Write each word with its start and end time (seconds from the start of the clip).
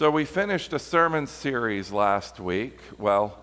So, 0.00 0.10
we 0.10 0.24
finished 0.24 0.72
a 0.72 0.78
sermon 0.78 1.26
series 1.26 1.92
last 1.92 2.40
week. 2.40 2.78
Well, 2.96 3.38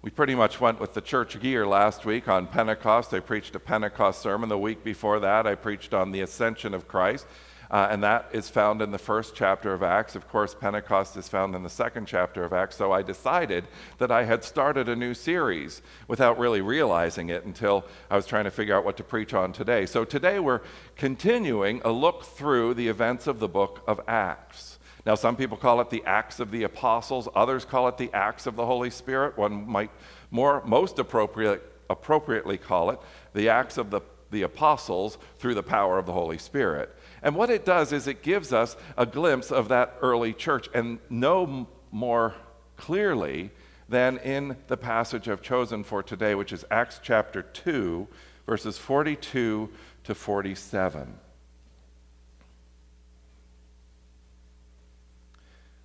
we 0.00 0.10
pretty 0.10 0.34
much 0.34 0.58
went 0.58 0.80
with 0.80 0.94
the 0.94 1.02
church 1.02 1.36
year 1.36 1.66
last 1.66 2.06
week 2.06 2.28
on 2.28 2.46
Pentecost. 2.46 3.12
I 3.12 3.20
preached 3.20 3.54
a 3.56 3.60
Pentecost 3.60 4.22
sermon. 4.22 4.48
The 4.48 4.56
week 4.56 4.82
before 4.84 5.20
that, 5.20 5.46
I 5.46 5.54
preached 5.54 5.92
on 5.92 6.10
the 6.10 6.22
ascension 6.22 6.72
of 6.72 6.88
Christ. 6.88 7.26
Uh, 7.70 7.88
and 7.90 8.02
that 8.02 8.30
is 8.32 8.48
found 8.48 8.80
in 8.80 8.90
the 8.90 8.96
first 8.96 9.34
chapter 9.34 9.74
of 9.74 9.82
Acts. 9.82 10.16
Of 10.16 10.26
course, 10.30 10.54
Pentecost 10.54 11.14
is 11.18 11.28
found 11.28 11.54
in 11.54 11.62
the 11.62 11.68
second 11.68 12.06
chapter 12.06 12.42
of 12.42 12.54
Acts. 12.54 12.76
So 12.76 12.90
I 12.90 13.02
decided 13.02 13.68
that 13.98 14.10
I 14.10 14.24
had 14.24 14.44
started 14.44 14.88
a 14.88 14.96
new 14.96 15.12
series 15.12 15.82
without 16.08 16.38
really 16.38 16.62
realizing 16.62 17.28
it 17.28 17.44
until 17.44 17.84
I 18.10 18.16
was 18.16 18.24
trying 18.24 18.44
to 18.44 18.50
figure 18.50 18.74
out 18.74 18.86
what 18.86 18.96
to 18.96 19.04
preach 19.04 19.34
on 19.34 19.52
today. 19.52 19.84
So 19.84 20.06
today 20.06 20.38
we're 20.38 20.62
continuing 20.96 21.82
a 21.84 21.92
look 21.92 22.24
through 22.24 22.72
the 22.72 22.88
events 22.88 23.26
of 23.26 23.40
the 23.40 23.48
book 23.48 23.82
of 23.86 24.00
Acts. 24.08 24.71
Now, 25.04 25.16
some 25.16 25.34
people 25.36 25.56
call 25.56 25.80
it 25.80 25.90
the 25.90 26.04
Acts 26.06 26.38
of 26.38 26.50
the 26.50 26.62
Apostles, 26.62 27.28
others 27.34 27.64
call 27.64 27.88
it 27.88 27.98
the 27.98 28.10
Acts 28.12 28.46
of 28.46 28.54
the 28.54 28.64
Holy 28.64 28.90
Spirit. 28.90 29.36
One 29.36 29.68
might 29.68 29.90
more, 30.30 30.62
most 30.64 30.98
appropriate, 30.98 31.62
appropriately 31.90 32.56
call 32.56 32.90
it 32.90 33.00
the 33.34 33.48
Acts 33.48 33.78
of 33.78 33.90
the, 33.90 34.00
the 34.30 34.42
Apostles 34.42 35.18
through 35.38 35.54
the 35.54 35.62
power 35.62 35.98
of 35.98 36.06
the 36.06 36.12
Holy 36.12 36.38
Spirit. 36.38 36.94
And 37.22 37.34
what 37.34 37.50
it 37.50 37.64
does 37.64 37.92
is 37.92 38.06
it 38.06 38.22
gives 38.22 38.52
us 38.52 38.76
a 38.96 39.04
glimpse 39.04 39.50
of 39.50 39.68
that 39.68 39.96
early 40.02 40.32
church, 40.32 40.68
and 40.72 41.00
no 41.10 41.66
more 41.90 42.34
clearly 42.76 43.50
than 43.88 44.18
in 44.18 44.56
the 44.68 44.76
passage 44.76 45.28
I've 45.28 45.42
chosen 45.42 45.82
for 45.82 46.02
today, 46.02 46.34
which 46.36 46.52
is 46.52 46.64
Acts 46.70 47.00
chapter 47.02 47.42
2, 47.42 48.06
verses 48.46 48.78
42 48.78 49.68
to 50.04 50.14
47. 50.14 51.18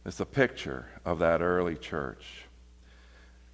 It's 0.07 0.21
a 0.21 0.25
picture 0.25 0.85
of 1.03 1.19
that 1.19 1.41
early 1.41 1.75
church. 1.75 2.45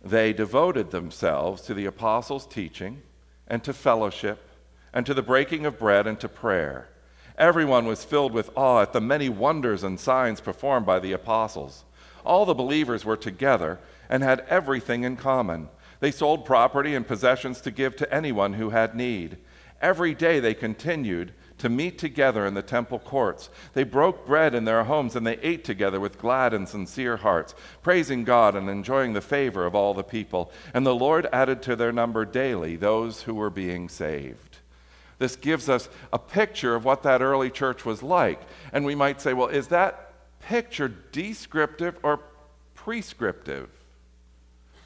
They 0.04 0.34
devoted 0.34 0.92
themselves 0.92 1.64
to 1.64 1.74
the 1.74 1.88
apostles' 1.88 2.46
teaching 2.46 3.02
and 3.48 3.64
to 3.64 3.74
fellowship 3.74 4.48
and 4.94 5.04
to 5.08 5.16
the 5.16 5.24
breaking 5.24 5.66
of 5.66 5.80
bread 5.80 6.06
and 6.06 6.20
to 6.20 6.30
prayer. 6.30 6.90
Everyone 7.40 7.88
was 7.88 8.04
filled 8.04 8.34
with 8.34 8.56
awe 8.56 8.84
at 8.84 8.94
the 8.94 9.02
many 9.02 9.30
wonders 9.30 9.84
and 9.84 10.00
signs 10.00 10.42
performed 10.42 10.86
by 10.86 11.00
the 11.00 11.12
apostles. 11.12 11.86
All 12.24 12.46
the 12.46 12.54
believers 12.54 13.04
were 13.04 13.18
together 13.18 13.80
and 14.08 14.22
had 14.22 14.46
everything 14.48 15.04
in 15.04 15.18
common. 15.18 15.70
They 16.02 16.12
sold 16.12 16.46
property 16.46 16.94
and 16.94 17.08
possessions 17.08 17.62
to 17.62 17.72
give 17.72 17.96
to 17.96 18.14
anyone 18.14 18.54
who 18.54 18.70
had 18.70 18.94
need. 18.94 19.38
Every 19.82 20.14
day 20.14 20.40
they 20.40 20.54
continued 20.54 21.34
to 21.58 21.70
meet 21.70 21.98
together 21.98 22.46
in 22.46 22.54
the 22.54 22.62
temple 22.62 23.00
courts. 23.00 23.50
They 23.74 23.84
broke 23.84 24.26
bread 24.26 24.54
in 24.54 24.66
their 24.66 24.84
homes 24.84 25.16
and 25.16 25.26
they 25.26 25.38
ate 25.38 25.64
together 25.64 26.00
with 26.00 26.20
glad 26.20 26.54
and 26.54 26.68
sincere 26.68 27.18
hearts, 27.18 27.56
praising 27.82 28.24
God 28.24 28.56
and 28.56 28.70
enjoying 28.70 29.14
the 29.14 29.22
favor 29.22 29.66
of 29.66 29.76
all 29.76 29.94
the 29.94 30.04
people. 30.04 30.52
And 30.74 30.86
the 30.86 30.96
Lord 30.96 31.28
added 31.32 31.62
to 31.64 31.76
their 31.76 31.92
number 31.92 32.26
daily 32.26 32.76
those 32.76 33.24
who 33.24 33.36
were 33.36 33.50
being 33.50 33.88
saved. 33.90 34.58
This 35.20 35.36
gives 35.36 35.70
us 35.70 35.90
a 36.12 36.20
picture 36.20 36.76
of 36.76 36.86
what 36.86 37.04
that 37.04 37.22
early 37.22 37.50
church 37.50 37.86
was 37.86 38.04
like. 38.04 38.42
And 38.74 38.84
we 38.84 38.96
might 38.96 39.22
say, 39.22 39.34
well, 39.34 39.48
is 39.48 39.68
that 39.70 40.12
picture 40.42 40.90
descriptive 40.90 41.98
or 42.04 42.20
prescriptive? 42.76 43.70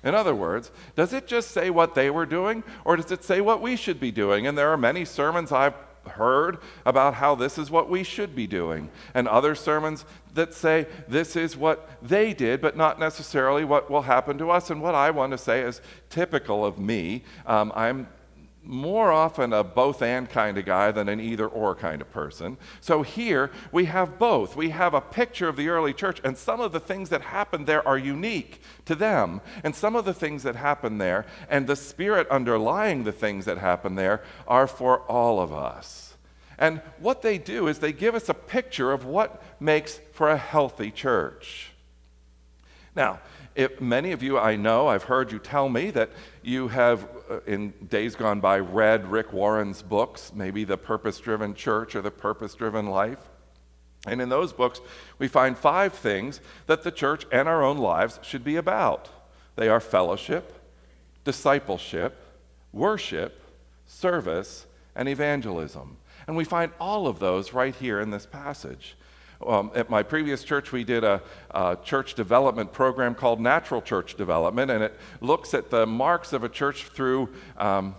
In 0.03 0.13
other 0.13 0.35
words, 0.35 0.71
does 0.95 1.11
it 1.11 1.27
just 1.27 1.51
say 1.51 1.69
what 1.69 1.95
they 1.95 2.09
were 2.09 2.27
doing, 2.27 2.63
or 2.85 2.95
does 2.97 3.11
it 3.11 3.23
say 3.23 3.41
what 3.41 3.61
we 3.61 3.75
should 3.75 3.99
be 3.99 4.11
doing? 4.11 4.45
And 4.45 4.57
there 4.57 4.69
are 4.69 4.77
many 4.77 5.05
sermons 5.05 5.51
I've 5.51 5.73
heard 6.08 6.58
about 6.86 7.16
how 7.16 7.36
this 7.36 7.58
is 7.58 7.72
what 7.72 7.89
we 7.89 8.03
should 8.03 8.36
be 8.36 8.47
doing, 8.47 8.89
and 9.13 9.27
other 9.27 9.55
sermons 9.55 10.05
that 10.33 10.53
say 10.53 10.88
this 11.08 11.36
is 11.36 11.58
what 11.58 11.89
they 12.02 12.34
did, 12.34 12.62
but 12.62 12.78
not 12.78 13.00
necessarily 13.00 13.66
what 13.66 13.90
will 13.90 14.03
happen 14.03 14.38
to 14.38 14.51
us. 14.51 14.69
And 14.69 14.81
what 14.81 14.95
I 14.95 15.12
want 15.12 15.31
to 15.31 15.38
say 15.38 15.62
is 15.62 15.81
typical 16.09 16.66
of 16.66 16.78
me. 16.78 17.23
Um, 17.45 17.72
I'm 17.75 18.07
more 18.67 19.11
often 19.13 19.53
a 19.53 19.63
both 19.63 20.01
and 20.01 20.29
kind 20.29 20.57
of 20.57 20.66
guy 20.66 20.91
than 20.91 21.07
an 21.07 21.22
either 21.22 21.47
or 21.47 21.73
kind 21.73 22.01
of 22.01 22.11
person. 22.11 22.57
So 22.81 23.01
here 23.01 23.50
we 23.72 23.85
have 23.85 24.19
both. 24.19 24.55
We 24.55 24.72
have 24.72 24.94
a 24.94 25.01
picture 25.01 25.47
of 25.47 25.55
the 25.55 25.69
early 25.69 25.94
church, 25.94 26.19
and 26.23 26.38
some 26.38 26.59
of 26.59 26.73
the 26.73 26.79
things 26.79 27.09
that 27.09 27.22
happened 27.22 27.66
there 27.66 27.88
are 27.88 27.97
unique 27.97 28.61
to 28.85 28.94
them. 28.94 29.41
And 29.63 29.73
some 29.73 29.95
of 29.95 30.03
the 30.06 30.13
things 30.13 30.44
that 30.44 30.56
happened 30.56 31.00
there 31.00 31.25
and 31.50 31.66
the 31.66 31.75
spirit 31.77 32.27
underlying 32.29 33.06
the 33.06 33.11
things 33.11 33.45
that 33.45 33.57
happened 33.57 33.97
there 33.97 34.22
are 34.47 34.67
for 34.67 35.00
all 35.03 35.39
of 35.39 35.53
us. 35.53 36.16
And 36.59 36.81
what 37.00 37.22
they 37.22 37.38
do 37.38 37.67
is 37.67 37.79
they 37.79 37.94
give 37.94 38.16
us 38.16 38.29
a 38.29 38.33
picture 38.33 38.91
of 38.91 39.06
what 39.06 39.41
makes 39.59 40.01
for 40.11 40.29
a 40.29 40.38
healthy 40.38 40.91
church. 40.91 41.72
Now, 42.95 43.19
if 43.57 43.81
many 43.81 44.11
of 44.11 44.22
you 44.22 44.38
I 44.38 44.56
know, 44.56 44.88
I've 44.88 45.03
heard 45.03 45.31
you 45.31 45.39
tell 45.39 45.67
me 45.67 45.89
that 45.91 46.11
you 46.47 46.69
have, 46.69 47.08
uh, 47.30 47.41
in 47.46 47.72
days 47.90 48.16
gone 48.16 48.40
by, 48.40 48.59
read 48.59 49.12
Rick 49.12 49.34
Warren's 49.34 49.81
books, 49.81 50.31
maybe 50.34 50.63
The 50.63 50.78
Purpose 50.78 51.19
Driven 51.19 51.53
Church 51.53 51.96
or 51.96 52.02
The 52.02 52.12
Purpose 52.12 52.56
Driven 52.56 52.88
Life. 52.88 53.19
And 54.06 54.22
in 54.22 54.30
those 54.30 54.53
books, 54.53 54.80
we 55.19 55.28
find 55.28 55.57
five 55.57 55.94
things 55.94 56.40
that 56.68 56.84
the 56.84 56.91
church 56.91 57.25
and 57.31 57.50
our 57.50 57.63
own 57.63 57.78
lives 57.78 58.19
should 58.22 58.44
be 58.44 58.56
about 58.56 59.09
they 59.57 59.69
are 59.69 59.80
fellowship, 59.80 60.53
discipleship, 61.24 62.16
worship, 62.72 63.41
service, 63.88 64.68
and 64.96 65.09
evangelism. 65.09 65.97
And 66.28 66.38
we 66.38 66.44
find 66.44 66.72
all 66.80 67.07
of 67.07 67.18
those 67.18 67.53
right 67.53 67.75
here 67.75 68.00
in 68.00 68.12
this 68.12 68.28
passage. 68.28 68.96
Um, 69.46 69.72
at 69.75 69.90
my 69.90 70.02
previous 70.02 70.44
church, 70.44 70.72
we 70.72 70.84
did 70.84 71.03
a, 71.03 71.22
a, 71.52 71.78
church 71.84 72.16
development 72.16 72.74
program 72.74 73.14
called 73.14 73.40
Natural 73.40 73.81
Church 73.81 74.16
Development, 74.16 74.72
and 74.72 74.84
it 74.84 74.98
looks 75.22 75.53
at 75.53 75.70
the 75.70 75.86
marks 75.86 76.34
of 76.34 76.44
a 76.44 76.50
church 76.50 76.86
through, 76.86 77.30
um, 77.58 77.96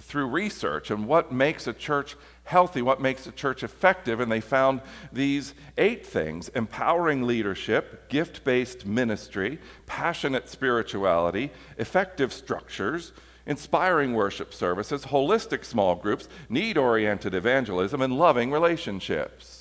through 0.00 0.26
research 0.26 0.90
and 0.90 1.06
what 1.06 1.30
makes 1.30 1.68
a 1.68 1.72
church 1.72 2.16
healthy, 2.42 2.82
what 2.82 3.00
makes 3.00 3.26
a 3.28 3.32
church 3.32 3.62
effective. 3.62 4.18
And 4.18 4.30
they 4.30 4.40
found 4.40 4.80
these 5.12 5.54
eight 5.76 6.04
things 6.04 6.48
empowering 6.48 7.24
leadership, 7.24 8.08
gift 8.08 8.42
based 8.42 8.86
ministry, 8.86 9.60
passionate 9.86 10.48
spirituality, 10.48 11.52
effective 11.76 12.32
structures, 12.32 13.12
inspiring 13.46 14.14
worship 14.14 14.52
services, 14.52 15.06
holistic 15.06 15.64
small 15.64 15.94
groups, 15.94 16.28
need 16.48 16.76
oriented 16.76 17.34
evangelism, 17.34 18.02
and 18.02 18.18
loving 18.18 18.50
relationships. 18.50 19.57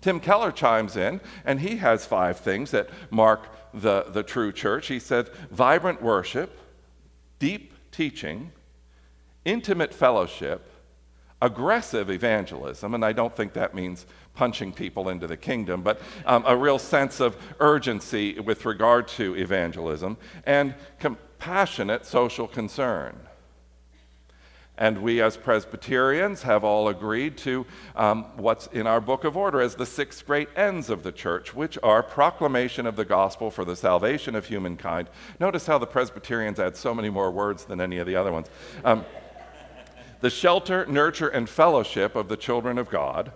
Tim 0.00 0.20
Keller 0.20 0.52
chimes 0.52 0.96
in, 0.96 1.20
and 1.44 1.60
he 1.60 1.76
has 1.76 2.06
five 2.06 2.38
things 2.38 2.70
that 2.70 2.88
mark 3.10 3.48
the, 3.74 4.04
the 4.08 4.22
true 4.22 4.52
church. 4.52 4.86
He 4.86 4.98
said 4.98 5.30
vibrant 5.50 6.02
worship, 6.02 6.58
deep 7.38 7.74
teaching, 7.90 8.52
intimate 9.44 9.92
fellowship, 9.92 10.70
aggressive 11.40 12.10
evangelism, 12.10 12.94
and 12.94 13.04
I 13.04 13.12
don't 13.12 13.34
think 13.34 13.52
that 13.52 13.74
means 13.74 14.06
punching 14.34 14.72
people 14.72 15.08
into 15.08 15.26
the 15.26 15.36
kingdom, 15.36 15.82
but 15.82 16.00
um, 16.26 16.44
a 16.46 16.56
real 16.56 16.78
sense 16.78 17.20
of 17.20 17.36
urgency 17.60 18.38
with 18.40 18.64
regard 18.64 19.08
to 19.08 19.36
evangelism, 19.36 20.16
and 20.44 20.74
compassionate 20.98 22.04
social 22.04 22.46
concern. 22.46 23.16
And 24.78 25.02
we, 25.02 25.20
as 25.20 25.36
Presbyterians, 25.36 26.42
have 26.42 26.62
all 26.62 26.86
agreed 26.86 27.36
to 27.38 27.66
um, 27.96 28.26
what's 28.36 28.68
in 28.68 28.86
our 28.86 29.00
book 29.00 29.24
of 29.24 29.36
order 29.36 29.60
as 29.60 29.74
the 29.74 29.84
six 29.84 30.22
great 30.22 30.48
ends 30.54 30.88
of 30.88 31.02
the 31.02 31.10
church, 31.10 31.52
which 31.52 31.76
are 31.82 32.00
proclamation 32.00 32.86
of 32.86 32.94
the 32.94 33.04
gospel 33.04 33.50
for 33.50 33.64
the 33.64 33.74
salvation 33.74 34.36
of 34.36 34.46
humankind. 34.46 35.10
Notice 35.40 35.66
how 35.66 35.78
the 35.78 35.86
Presbyterians 35.86 36.60
add 36.60 36.76
so 36.76 36.94
many 36.94 37.10
more 37.10 37.32
words 37.32 37.64
than 37.64 37.80
any 37.80 37.98
of 37.98 38.06
the 38.06 38.14
other 38.14 38.30
ones. 38.30 38.46
Um, 38.84 39.04
the 40.20 40.30
shelter, 40.30 40.86
nurture, 40.86 41.28
and 41.28 41.48
fellowship 41.48 42.14
of 42.14 42.28
the 42.28 42.36
children 42.36 42.78
of 42.78 42.88
God, 42.88 43.32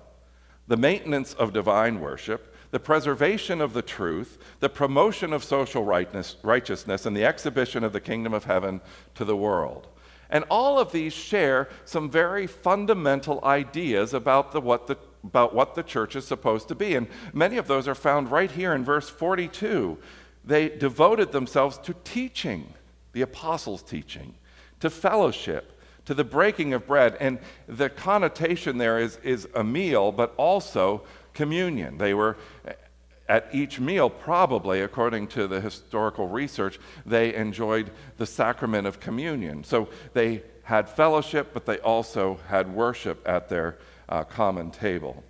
the 0.69 0.77
maintenance 0.77 1.35
of 1.35 1.53
divine 1.53 2.00
worship, 2.00 2.55
the 2.71 2.81
preservation 2.81 3.61
of 3.61 3.73
the 3.73 3.83
truth, 3.83 4.39
the 4.61 4.69
promotion 4.69 5.33
of 5.33 5.43
social 5.43 5.85
righteousness, 5.85 7.05
and 7.05 7.17
the 7.17 7.25
exhibition 7.25 7.83
of 7.83 7.93
the 7.93 8.00
kingdom 8.00 8.33
of 8.33 8.44
heaven 8.44 8.81
to 9.17 9.25
the 9.25 9.37
world. 9.37 9.89
And 10.32 10.44
all 10.50 10.79
of 10.79 10.93
these 10.93 11.12
share 11.12 11.69
some 11.84 12.11
very 12.11 12.46
fundamental 12.46 13.38
ideas 13.44 14.14
about, 14.14 14.52
the, 14.52 14.62
what 14.62 14.87
the, 14.87 14.96
about 15.23 15.55
what 15.55 15.75
the 15.75 15.82
church 15.82 16.17
is 16.17 16.26
supposed 16.26 16.69
to 16.69 16.75
be. 16.75 16.94
And 16.94 17.06
many 17.34 17.58
of 17.58 17.69
those 17.69 17.87
are 17.87 17.94
found 17.94 18.31
right 18.31 18.50
here 18.50 18.73
in 18.73 18.82
verse 18.82 19.11
42. 19.11 19.99
They 20.43 20.70
devoted 20.70 21.32
themselves 21.32 21.76
to 21.79 21.94
teaching, 22.02 22.73
the 23.12 23.20
apostles' 23.20 23.82
teaching, 23.82 24.34
to 24.81 24.88
fellowship, 24.88 25.79
to 26.06 26.14
the 26.14 26.25
breaking 26.25 26.73
of 26.73 26.87
bread. 26.87 27.14
And 27.20 27.38
the 27.69 27.90
connotation 27.90 28.79
there 28.79 28.99
is, 28.99 29.19
is 29.23 29.46
a 29.55 29.62
meal, 29.62 30.12
but 30.12 30.32
also 30.38 31.02
communion. 31.34 31.99
They 31.99 32.14
were 32.14 32.38
at 33.29 33.49
each 33.53 33.79
meal, 33.81 34.11
probably, 34.11 34.81
according 34.81 35.29
to 35.29 35.47
the 35.47 35.61
historical 35.61 36.29
research, 36.29 36.79
they 37.07 37.35
enjoyed 37.35 37.91
the 38.17 38.27
sacrament 38.27 38.87
of 38.87 39.01
communion. 39.01 39.65
So 39.65 39.89
they 40.13 40.43
had 40.65 40.89
fellowship, 40.89 41.51
but 41.53 41.67
they 41.67 41.79
also 41.79 42.41
had 42.49 42.75
worship 42.75 43.27
at 43.27 43.49
their 43.49 43.79
uh, 44.09 44.25
common 44.25 44.71
table. 44.71 45.23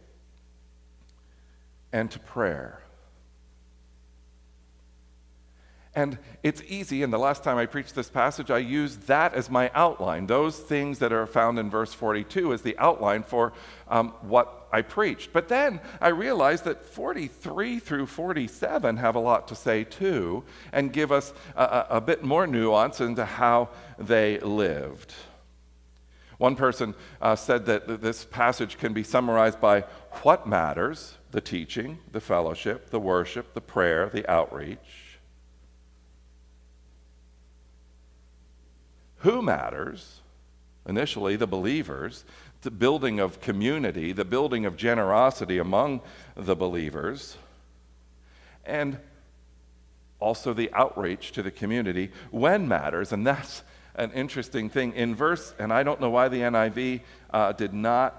And 1.92 2.10
to 2.10 2.18
prayer. 2.18 2.82
And 5.94 6.18
it's 6.42 6.62
easy, 6.68 7.02
and 7.02 7.12
the 7.12 7.18
last 7.18 7.44
time 7.44 7.58
I 7.58 7.66
preached 7.66 7.94
this 7.94 8.08
passage, 8.08 8.50
I 8.50 8.58
used 8.58 9.08
that 9.08 9.34
as 9.34 9.50
my 9.50 9.70
outline. 9.74 10.26
Those 10.26 10.58
things 10.58 10.98
that 11.00 11.12
are 11.12 11.26
found 11.26 11.58
in 11.58 11.68
verse 11.68 11.92
42 11.92 12.54
as 12.54 12.62
the 12.62 12.78
outline 12.78 13.22
for 13.22 13.52
um, 13.88 14.14
what 14.22 14.61
I 14.72 14.82
preached. 14.82 15.32
But 15.32 15.48
then 15.48 15.80
I 16.00 16.08
realized 16.08 16.64
that 16.64 16.84
43 16.84 17.78
through 17.78 18.06
47 18.06 18.96
have 18.96 19.14
a 19.14 19.20
lot 19.20 19.46
to 19.48 19.54
say 19.54 19.84
too, 19.84 20.44
and 20.72 20.92
give 20.92 21.12
us 21.12 21.34
a, 21.54 21.86
a, 21.90 22.00
bit 22.00 22.24
more 22.24 22.46
nuance 22.46 23.00
into 23.00 23.24
how 23.24 23.68
they 23.98 24.38
lived. 24.38 25.12
One 26.38 26.56
person 26.56 26.94
uh, 27.20 27.36
said 27.36 27.66
that 27.66 28.00
this 28.00 28.24
passage 28.24 28.78
can 28.78 28.92
be 28.92 29.02
summarized 29.02 29.60
by 29.60 29.82
what 30.22 30.46
matters 30.46 31.18
the 31.30 31.40
teaching, 31.40 31.98
the 32.10 32.20
fellowship, 32.20 32.90
the 32.90 32.98
worship, 32.98 33.54
the 33.54 33.60
prayer, 33.60 34.08
the 34.08 34.28
outreach. 34.28 35.18
Who 39.18 39.40
matters? 39.40 40.20
Initially, 40.88 41.36
the 41.36 41.46
believers, 41.46 42.24
the 42.62 42.70
building 42.70 43.20
of 43.20 43.40
community, 43.40 44.12
the 44.12 44.24
building 44.24 44.64
of 44.64 44.76
generosity 44.76 45.58
among 45.58 46.00
the 46.36 46.56
believers, 46.56 47.36
and 48.64 48.98
also 50.20 50.54
the 50.54 50.72
outreach 50.72 51.32
to 51.32 51.42
the 51.42 51.50
community 51.50 52.10
when 52.30 52.66
matters. 52.66 53.12
And 53.12 53.26
that's 53.26 53.62
an 53.96 54.12
interesting 54.12 54.70
thing. 54.70 54.92
In 54.92 55.14
verse, 55.14 55.54
and 55.58 55.72
I 55.72 55.82
don't 55.82 56.00
know 56.00 56.10
why 56.10 56.28
the 56.28 56.38
NIV 56.38 57.00
uh, 57.30 57.52
did 57.52 57.74
not 57.74 58.18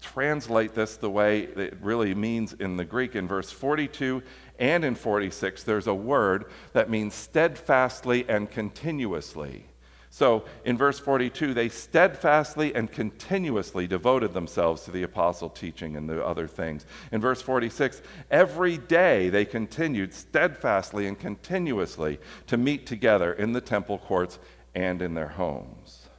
translate 0.00 0.74
this 0.74 0.96
the 0.96 1.10
way 1.10 1.42
it 1.42 1.76
really 1.80 2.14
means 2.14 2.54
in 2.54 2.76
the 2.76 2.84
Greek. 2.84 3.14
In 3.14 3.28
verse 3.28 3.50
42 3.50 4.22
and 4.58 4.84
in 4.84 4.94
46, 4.94 5.62
there's 5.62 5.86
a 5.86 5.94
word 5.94 6.46
that 6.72 6.90
means 6.90 7.14
steadfastly 7.14 8.24
and 8.28 8.50
continuously. 8.50 9.66
So 10.14 10.44
in 10.66 10.76
verse 10.76 10.98
42, 10.98 11.54
they 11.54 11.70
steadfastly 11.70 12.74
and 12.74 12.92
continuously 12.92 13.86
devoted 13.86 14.34
themselves 14.34 14.82
to 14.82 14.90
the 14.90 15.04
apostle 15.04 15.48
teaching 15.48 15.96
and 15.96 16.06
the 16.06 16.22
other 16.22 16.46
things. 16.46 16.84
In 17.12 17.22
verse 17.22 17.40
46, 17.40 18.02
every 18.30 18.76
day 18.76 19.30
they 19.30 19.46
continued 19.46 20.12
steadfastly 20.12 21.06
and 21.06 21.18
continuously 21.18 22.20
to 22.48 22.58
meet 22.58 22.84
together 22.84 23.32
in 23.32 23.52
the 23.52 23.62
temple 23.62 23.96
courts 23.96 24.38
and 24.74 25.00
in 25.00 25.14
their 25.14 25.28
homes. 25.28 26.10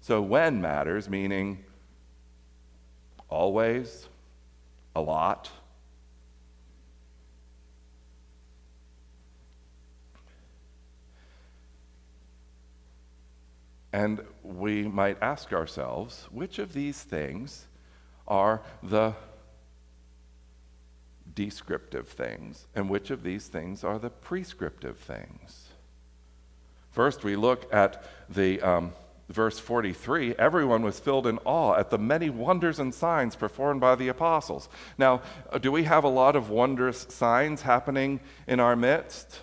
So 0.00 0.22
when 0.22 0.60
matters, 0.60 1.08
meaning 1.08 1.64
always, 3.28 4.06
a 4.94 5.00
lot, 5.00 5.50
And 13.96 14.20
we 14.42 14.82
might 14.82 15.16
ask 15.22 15.54
ourselves 15.54 16.28
which 16.30 16.58
of 16.58 16.74
these 16.74 17.00
things 17.00 17.64
are 18.28 18.60
the 18.82 19.14
descriptive 21.34 22.06
things, 22.06 22.66
and 22.74 22.90
which 22.90 23.10
of 23.10 23.22
these 23.22 23.46
things 23.46 23.82
are 23.82 23.98
the 23.98 24.10
prescriptive 24.10 24.98
things? 24.98 25.68
First, 26.90 27.24
we 27.24 27.36
look 27.36 27.72
at 27.72 28.04
the 28.28 28.60
um, 28.60 28.92
verse 29.30 29.58
43 29.58 30.34
everyone 30.38 30.82
was 30.82 31.00
filled 31.00 31.26
in 31.26 31.38
awe 31.46 31.76
at 31.76 31.88
the 31.88 31.96
many 31.96 32.28
wonders 32.28 32.78
and 32.78 32.94
signs 32.94 33.34
performed 33.34 33.80
by 33.80 33.94
the 33.94 34.08
apostles. 34.08 34.68
Now, 34.98 35.22
uh, 35.50 35.56
do 35.56 35.72
we 35.72 35.84
have 35.84 36.04
a 36.04 36.08
lot 36.08 36.36
of 36.36 36.50
wondrous 36.50 37.06
signs 37.08 37.62
happening 37.62 38.20
in 38.46 38.60
our 38.60 38.76
midst? 38.76 39.40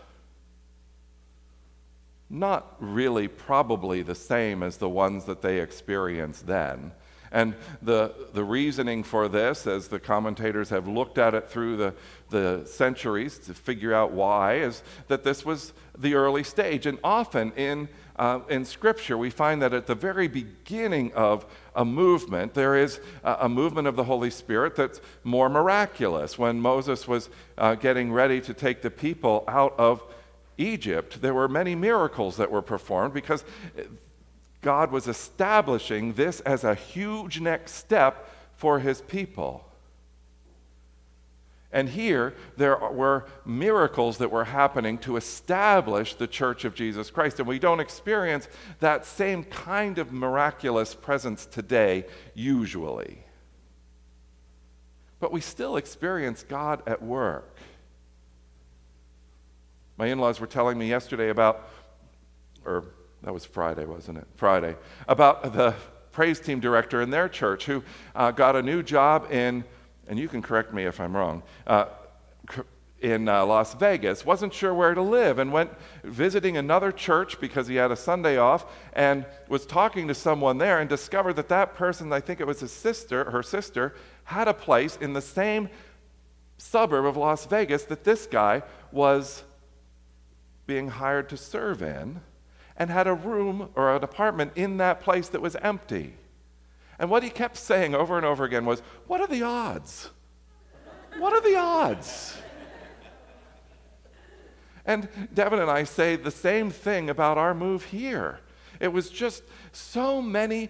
Not 2.34 2.76
really 2.80 3.28
probably 3.28 4.02
the 4.02 4.16
same 4.16 4.64
as 4.64 4.78
the 4.78 4.90
ones 4.90 5.26
that 5.26 5.44
they 5.44 5.60
experienced 5.60 6.48
then. 6.48 6.92
And 7.32 7.56
the, 7.82 8.14
the 8.34 8.44
reasoning 8.44 9.04
for 9.04 9.28
this, 9.28 9.66
as 9.66 9.88
the 9.88 10.00
commentators 10.00 10.70
have 10.70 10.88
looked 10.88 11.18
at 11.18 11.34
it 11.34 11.50
through 11.50 11.78
the, 11.78 11.94
the 12.30 12.66
centuries 12.66 13.38
to 13.40 13.54
figure 13.54 13.94
out 13.94 14.12
why, 14.12 14.56
is 14.56 14.84
that 15.08 15.24
this 15.24 15.46
was 15.46 15.74
the 15.98 16.16
early 16.16 16.44
stage. 16.44 16.86
And 16.86 17.00
often 17.04 17.52
in, 17.54 17.90
uh, 18.18 18.42
in 18.50 18.66
Scripture, 18.66 19.18
we 19.18 19.32
find 19.32 19.64
that 19.64 19.74
at 19.74 19.88
the 19.88 19.96
very 19.96 20.28
beginning 20.28 21.12
of 21.14 21.48
a 21.76 21.84
movement, 21.86 22.54
there 22.54 22.76
is 22.76 23.00
a, 23.24 23.38
a 23.42 23.50
movement 23.50 23.88
of 23.88 23.96
the 23.96 24.04
Holy 24.04 24.30
Spirit 24.30 24.76
that's 24.76 25.02
more 25.24 25.50
miraculous. 25.50 26.38
When 26.38 26.60
Moses 26.60 27.08
was 27.08 27.30
uh, 27.58 27.76
getting 27.76 28.12
ready 28.12 28.42
to 28.42 28.54
take 28.54 28.84
the 28.84 28.92
people 28.92 29.44
out 29.48 29.74
of 29.80 30.04
Egypt, 30.58 31.22
there 31.22 31.34
were 31.34 31.48
many 31.48 31.76
miracles 31.76 32.38
that 32.38 32.52
were 32.52 32.62
performed 32.62 33.14
because 33.14 33.44
God 34.62 34.92
was 34.92 35.08
establishing 35.08 36.14
this 36.14 36.40
as 36.42 36.64
a 36.64 36.76
huge 36.76 37.40
next 37.40 37.74
step 37.74 38.30
for 38.56 38.80
his 38.80 39.02
people. 39.02 39.66
And 41.74 41.90
here, 41.90 42.36
there 42.56 42.78
were 42.78 43.26
miracles 43.46 44.20
that 44.20 44.32
were 44.32 44.46
happening 44.46 45.00
to 45.00 45.18
establish 45.18 46.14
the 46.14 46.28
church 46.28 46.66
of 46.66 46.76
Jesus 46.76 47.10
Christ. 47.10 47.40
And 47.40 47.48
we 47.48 47.58
don't 47.58 47.80
experience 47.80 48.48
that 48.80 49.08
same 49.08 49.44
kind 49.44 49.98
of 49.98 50.14
miraculous 50.14 50.94
presence 50.94 51.48
today, 51.48 52.06
usually. 52.36 53.24
But 55.20 55.32
we 55.32 55.42
still 55.42 55.76
experience 55.78 56.44
God 56.44 56.84
at 56.86 57.02
work. 57.02 57.58
My 59.98 60.08
in 60.08 60.20
laws 60.20 60.40
were 60.40 60.48
telling 60.48 60.78
me 60.78 60.90
yesterday 60.90 61.30
about, 61.30 61.70
or 62.66 62.86
that 63.22 63.34
was 63.34 63.46
Friday, 63.46 63.86
wasn't 63.86 64.18
it? 64.18 64.28
Friday, 64.36 64.76
about 65.08 65.54
the 65.54 65.76
praise 66.12 66.40
team 66.40 66.60
director 66.60 67.02
in 67.02 67.10
their 67.10 67.30
church 67.30 67.66
who 67.66 67.84
uh, 68.16 68.32
got 68.32 68.56
a 68.56 68.62
new 68.62 68.82
job 68.82 69.32
in, 69.32 69.64
and 70.08 70.18
you 70.18 70.28
can 70.28 70.42
correct 70.42 70.74
me 70.74 70.86
if 70.86 71.00
I'm 71.00 71.16
wrong, 71.16 71.44
uh, 71.68 71.86
in 73.02 73.28
uh, 73.28 73.46
Las 73.46 73.74
Vegas, 73.76 74.26
wasn't 74.26 74.54
sure 74.54 74.74
where 74.74 74.94
to 74.94 75.02
live, 75.02 75.38
and 75.38 75.52
went 75.52 75.70
visiting 76.04 76.56
another 76.56 76.92
church 76.92 77.40
because 77.40 77.68
he 77.68 77.76
had 77.76 77.92
a 77.92 77.96
Sunday 77.98 78.38
off, 78.38 78.66
and 78.94 79.26
was 79.50 79.66
talking 79.66 80.08
to 80.08 80.16
someone 80.16 80.58
there 80.58 80.80
and 80.80 80.90
discovered 80.90 81.34
that 81.34 81.50
that 81.50 81.76
person, 81.76 82.14
I 82.14 82.22
think 82.22 82.40
it 82.40 82.48
was 82.48 82.62
his 82.62 82.72
sister, 82.72 83.30
her 83.30 83.44
sister, 83.44 83.94
had 84.24 84.48
a 84.48 84.54
place 84.54 84.98
in 85.02 85.14
the 85.14 85.22
same 85.22 85.70
suburb 86.58 87.06
of 87.06 87.18
Las 87.18 87.46
Vegas 87.46 87.84
that 87.86 88.06
this 88.06 88.26
guy 88.26 88.64
was 88.92 89.44
being 90.66 90.90
hired 90.90 91.30
to 91.30 91.38
serve 91.38 91.82
in 91.82 92.22
and 92.78 92.90
had 92.90 93.08
a 93.08 93.14
room 93.14 93.70
or 93.76 93.96
an 93.96 94.04
apartment 94.04 94.52
in 94.56 94.78
that 94.78 95.02
place 95.02 95.30
that 95.30 95.42
was 95.42 95.56
empty. 95.58 96.16
And 96.98 97.10
what 97.10 97.24
he 97.24 97.30
kept 97.30 97.58
saying 97.58 97.96
over 97.96 98.18
and 98.18 98.26
over 98.26 98.44
again 98.44 98.66
was, 98.66 98.82
What 99.08 99.22
are 99.22 99.28
the 99.28 99.44
odds? 99.44 100.10
What 101.18 101.34
are 101.34 101.42
the 101.42 101.56
odds? 101.56 102.38
And 104.86 105.08
Devin 105.34 105.60
and 105.60 105.72
I 105.72 105.86
say 105.86 106.16
the 106.16 106.32
same 106.32 106.70
thing 106.70 107.10
about 107.10 107.38
our 107.38 107.54
move 107.54 107.86
here. 107.86 108.40
It 108.80 108.90
was 108.90 109.10
just 109.10 109.44
so 109.72 110.22
many 110.22 110.70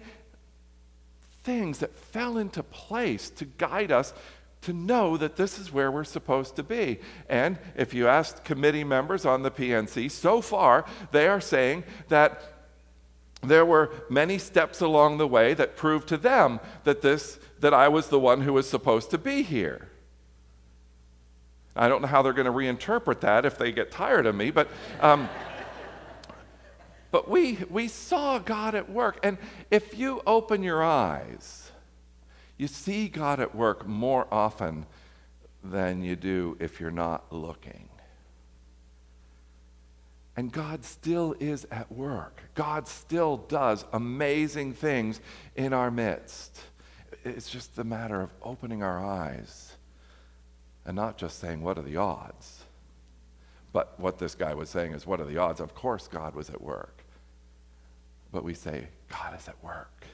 things 1.42 1.78
that 1.78 1.94
fell 1.94 2.38
into 2.38 2.62
place 2.62 3.28
to 3.30 3.44
guide 3.44 3.90
us 3.90 4.14
to 4.64 4.72
know 4.72 5.16
that 5.16 5.36
this 5.36 5.58
is 5.58 5.72
where 5.72 5.90
we're 5.90 6.04
supposed 6.04 6.56
to 6.56 6.62
be. 6.62 6.98
And 7.28 7.58
if 7.76 7.92
you 7.92 8.08
ask 8.08 8.42
committee 8.44 8.84
members 8.84 9.26
on 9.26 9.42
the 9.42 9.50
PNC, 9.50 10.10
so 10.10 10.40
far 10.40 10.84
they 11.12 11.28
are 11.28 11.40
saying 11.40 11.84
that 12.08 12.42
there 13.42 13.66
were 13.66 13.90
many 14.08 14.38
steps 14.38 14.80
along 14.80 15.18
the 15.18 15.26
way 15.26 15.52
that 15.54 15.76
proved 15.76 16.08
to 16.08 16.16
them 16.16 16.60
that 16.84 17.02
this 17.02 17.38
that 17.60 17.74
I 17.74 17.88
was 17.88 18.08
the 18.08 18.18
one 18.18 18.42
who 18.42 18.52
was 18.52 18.68
supposed 18.68 19.10
to 19.10 19.18
be 19.18 19.42
here. 19.42 19.88
I 21.76 21.88
don't 21.88 22.02
know 22.02 22.08
how 22.08 22.22
they're 22.22 22.32
going 22.32 22.46
to 22.46 22.52
reinterpret 22.52 23.20
that 23.20 23.44
if 23.44 23.58
they 23.58 23.72
get 23.72 23.90
tired 23.90 24.26
of 24.26 24.34
me, 24.34 24.50
but 24.50 24.68
um, 25.00 25.28
but 27.10 27.28
we 27.28 27.58
we 27.68 27.88
saw 27.88 28.38
God 28.38 28.74
at 28.74 28.90
work, 28.90 29.18
and 29.22 29.36
if 29.70 29.98
you 29.98 30.22
open 30.26 30.62
your 30.62 30.82
eyes 30.82 31.63
you 32.56 32.68
see 32.68 33.08
God 33.08 33.40
at 33.40 33.54
work 33.54 33.86
more 33.86 34.26
often 34.30 34.86
than 35.62 36.02
you 36.02 36.14
do 36.16 36.56
if 36.60 36.80
you're 36.80 36.90
not 36.90 37.32
looking. 37.32 37.88
And 40.36 40.52
God 40.52 40.84
still 40.84 41.34
is 41.38 41.64
at 41.70 41.90
work. 41.92 42.40
God 42.54 42.88
still 42.88 43.36
does 43.36 43.84
amazing 43.92 44.74
things 44.74 45.20
in 45.54 45.72
our 45.72 45.90
midst. 45.90 46.60
It's 47.24 47.48
just 47.48 47.78
a 47.78 47.84
matter 47.84 48.20
of 48.20 48.32
opening 48.42 48.82
our 48.82 49.02
eyes 49.04 49.76
and 50.84 50.96
not 50.96 51.16
just 51.16 51.38
saying, 51.38 51.62
What 51.62 51.78
are 51.78 51.82
the 51.82 51.96
odds? 51.96 52.64
But 53.72 53.98
what 53.98 54.18
this 54.18 54.34
guy 54.34 54.54
was 54.54 54.68
saying 54.68 54.92
is, 54.92 55.06
What 55.06 55.20
are 55.20 55.24
the 55.24 55.38
odds? 55.38 55.60
Of 55.60 55.74
course, 55.74 56.08
God 56.08 56.34
was 56.34 56.50
at 56.50 56.60
work. 56.60 57.04
But 58.32 58.42
we 58.42 58.54
say, 58.54 58.88
God 59.08 59.38
is 59.38 59.46
at 59.46 59.62
work. 59.62 60.04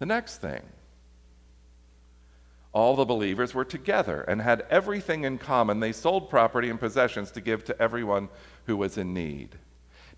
The 0.00 0.06
next 0.06 0.38
thing 0.38 0.62
All 2.72 2.96
the 2.96 3.04
believers 3.04 3.54
were 3.54 3.64
together 3.64 4.22
and 4.22 4.42
had 4.42 4.66
everything 4.70 5.24
in 5.24 5.38
common. 5.38 5.80
They 5.80 5.92
sold 5.92 6.30
property 6.30 6.70
and 6.70 6.80
possessions 6.80 7.30
to 7.32 7.40
give 7.40 7.64
to 7.66 7.80
everyone 7.80 8.28
who 8.66 8.76
was 8.76 8.98
in 8.98 9.14
need. 9.14 9.56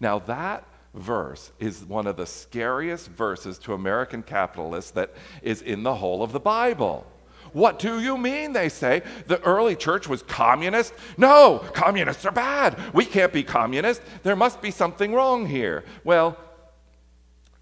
Now, 0.01 0.19
that 0.21 0.67
verse 0.95 1.53
is 1.59 1.85
one 1.85 2.07
of 2.07 2.17
the 2.17 2.27
scariest 2.27 3.09
verses 3.09 3.59
to 3.61 3.75
American 3.75 4.23
capitalists 4.23 4.93
that 4.93 5.15
is 5.43 5.63
in 5.63 5.83
the 5.83 5.97
whole 5.97 6.23
of 6.23 6.33
the 6.33 6.41
Bible. 6.41 7.07
What 7.53 7.79
do 7.79 8.01
you 8.01 8.19
mean? 8.19 8.53
They 8.53 8.69
say. 8.69 9.03
The 9.27 9.41
early 9.43 9.77
church 9.77 10.09
was 10.09 10.23
communist? 10.23 10.95
No, 11.17 11.59
communists 11.75 12.27
are 12.27 12.33
bad. 12.33 12.79
We 12.95 13.05
can't 13.05 13.33
be 13.33 13.43
communist. 13.43 14.03
There 14.23 14.37
must 14.37 14.63
be 14.63 14.71
something 14.71 15.15
wrong 15.15 15.47
here. 15.47 15.85
Well, 16.05 16.39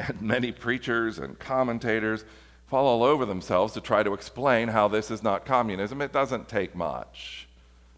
and 0.01 0.21
many 0.23 0.53
preachers 0.53 1.19
and 1.19 1.39
commentators 1.39 2.25
fall 2.67 2.87
all 2.87 3.03
over 3.03 3.27
themselves 3.27 3.73
to 3.75 3.81
try 3.81 4.03
to 4.03 4.13
explain 4.13 4.69
how 4.69 4.89
this 4.89 5.11
is 5.11 5.23
not 5.23 5.45
communism. 5.45 6.01
It 6.01 6.13
doesn't 6.13 6.49
take 6.49 6.75
much 6.75 7.49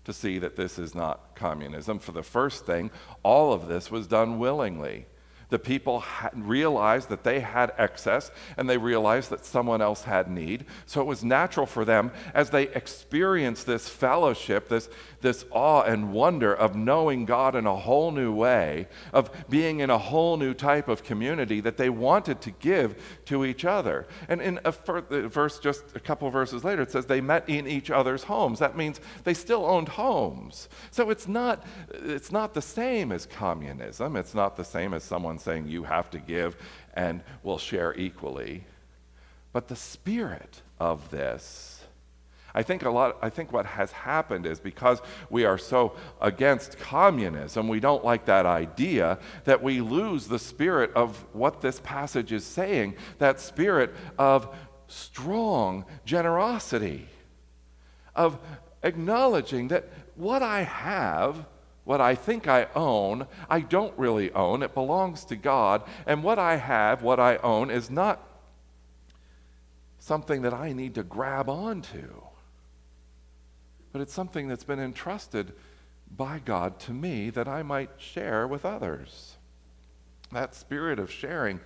to 0.04 0.12
see 0.12 0.38
that 0.38 0.56
this 0.56 0.78
is 0.78 0.94
not 0.94 1.34
communism. 1.34 1.98
For 1.98 2.12
the 2.12 2.22
first 2.22 2.66
thing, 2.66 2.90
all 3.22 3.52
of 3.52 3.68
this 3.68 3.90
was 3.90 4.06
done 4.06 4.38
willingly 4.38 5.06
the 5.52 5.58
people 5.58 6.02
realized 6.34 7.10
that 7.10 7.24
they 7.24 7.38
had 7.40 7.74
excess 7.76 8.30
and 8.56 8.70
they 8.70 8.78
realized 8.78 9.28
that 9.28 9.44
someone 9.44 9.82
else 9.82 10.02
had 10.02 10.30
need. 10.30 10.64
So 10.86 11.02
it 11.02 11.04
was 11.04 11.22
natural 11.22 11.66
for 11.66 11.84
them 11.84 12.10
as 12.32 12.48
they 12.48 12.68
experienced 12.68 13.66
this 13.66 13.86
fellowship, 13.86 14.70
this, 14.70 14.88
this 15.22 15.44
awe 15.50 15.82
and 15.82 16.12
wonder 16.12 16.52
of 16.52 16.76
knowing 16.76 17.24
God 17.24 17.54
in 17.54 17.66
a 17.66 17.76
whole 17.76 18.10
new 18.10 18.32
way, 18.32 18.88
of 19.12 19.30
being 19.48 19.80
in 19.80 19.90
a 19.90 19.98
whole 19.98 20.36
new 20.36 20.52
type 20.52 20.88
of 20.88 21.02
community 21.02 21.60
that 21.60 21.76
they 21.76 21.88
wanted 21.88 22.40
to 22.42 22.50
give 22.50 23.20
to 23.26 23.44
each 23.44 23.64
other. 23.64 24.06
And 24.28 24.42
in 24.42 24.60
a 24.64 24.72
verse 24.72 25.58
just 25.58 25.84
a 25.94 26.00
couple 26.00 26.28
verses 26.30 26.64
later, 26.64 26.82
it 26.82 26.90
says 26.90 27.06
they 27.06 27.20
met 27.20 27.48
in 27.48 27.66
each 27.66 27.90
other's 27.90 28.24
homes. 28.24 28.58
That 28.58 28.76
means 28.76 29.00
they 29.24 29.34
still 29.34 29.64
owned 29.64 29.88
homes. 29.88 30.68
So 30.90 31.10
it's 31.10 31.28
not, 31.28 31.64
it's 31.90 32.32
not 32.32 32.54
the 32.54 32.62
same 32.62 33.12
as 33.12 33.26
communism. 33.26 34.16
It's 34.16 34.34
not 34.34 34.56
the 34.56 34.64
same 34.64 34.92
as 34.92 35.04
someone 35.04 35.38
saying 35.38 35.68
you 35.68 35.84
have 35.84 36.10
to 36.10 36.18
give 36.18 36.56
and 36.94 37.22
we'll 37.42 37.58
share 37.58 37.94
equally. 37.94 38.64
But 39.52 39.68
the 39.68 39.76
spirit 39.76 40.62
of 40.80 41.10
this, 41.10 41.71
I 42.54 42.62
think 42.62 42.82
a 42.82 42.90
lot 42.90 43.16
I 43.22 43.30
think 43.30 43.52
what 43.52 43.66
has 43.66 43.92
happened 43.92 44.46
is 44.46 44.60
because 44.60 45.00
we 45.30 45.44
are 45.44 45.58
so 45.58 45.94
against 46.20 46.78
communism, 46.78 47.68
we 47.68 47.80
don't 47.80 48.04
like 48.04 48.26
that 48.26 48.46
idea 48.46 49.18
that 49.44 49.62
we 49.62 49.80
lose 49.80 50.28
the 50.28 50.38
spirit 50.38 50.92
of 50.94 51.24
what 51.32 51.60
this 51.60 51.80
passage 51.80 52.32
is 52.32 52.44
saying, 52.44 52.96
that 53.18 53.40
spirit 53.40 53.94
of 54.18 54.54
strong 54.86 55.84
generosity, 56.04 57.08
of 58.14 58.38
acknowledging 58.82 59.68
that 59.68 59.88
what 60.16 60.42
I 60.42 60.62
have 60.62 61.46
what 61.84 62.00
I 62.00 62.14
think 62.14 62.46
I 62.46 62.68
own, 62.74 63.26
I 63.50 63.60
don't 63.60 63.96
really 63.98 64.30
own. 64.32 64.62
It 64.62 64.74
belongs 64.74 65.24
to 65.26 65.36
God. 65.36 65.82
And 66.06 66.22
what 66.22 66.38
I 66.38 66.56
have, 66.56 67.02
what 67.02 67.18
I 67.18 67.38
own, 67.38 67.70
is 67.70 67.90
not 67.90 68.24
something 69.98 70.42
that 70.42 70.54
I 70.54 70.72
need 70.72 70.94
to 70.94 71.02
grab 71.02 71.48
onto, 71.48 72.22
but 73.92 74.00
it's 74.00 74.12
something 74.12 74.48
that's 74.48 74.64
been 74.64 74.80
entrusted 74.80 75.52
by 76.16 76.40
God 76.44 76.78
to 76.80 76.92
me 76.92 77.30
that 77.30 77.48
I 77.48 77.62
might 77.62 77.90
share 77.98 78.46
with 78.46 78.64
others. 78.64 79.36
That 80.32 80.54
spirit 80.54 80.98
of 80.98 81.10
sharing 81.10 81.60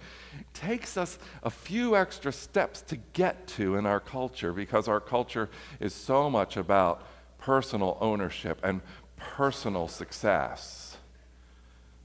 takes 0.53 0.97
us 0.97 1.19
a 1.43 1.51
few 1.51 1.97
extra 1.97 2.33
steps 2.33 2.83
to 2.83 2.97
get 2.97 3.47
to 3.49 3.77
in 3.77 3.87
our 3.87 4.01
culture 4.01 4.53
because 4.53 4.89
our 4.89 5.01
culture 5.01 5.49
is 5.79 5.95
so 5.95 6.29
much 6.29 6.57
about 6.57 7.07
personal 7.39 7.97
ownership 8.01 8.59
and 8.65 8.81
personal 9.17 9.87
success. 9.87 10.97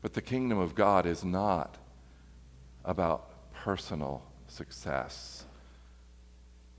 But 0.04 0.14
the 0.14 0.22
kingdom 0.22 0.60
of 0.60 0.76
God 0.76 1.06
is 1.08 1.24
not 1.24 1.78
about 2.86 3.54
personal 3.54 4.24
success 4.48 5.46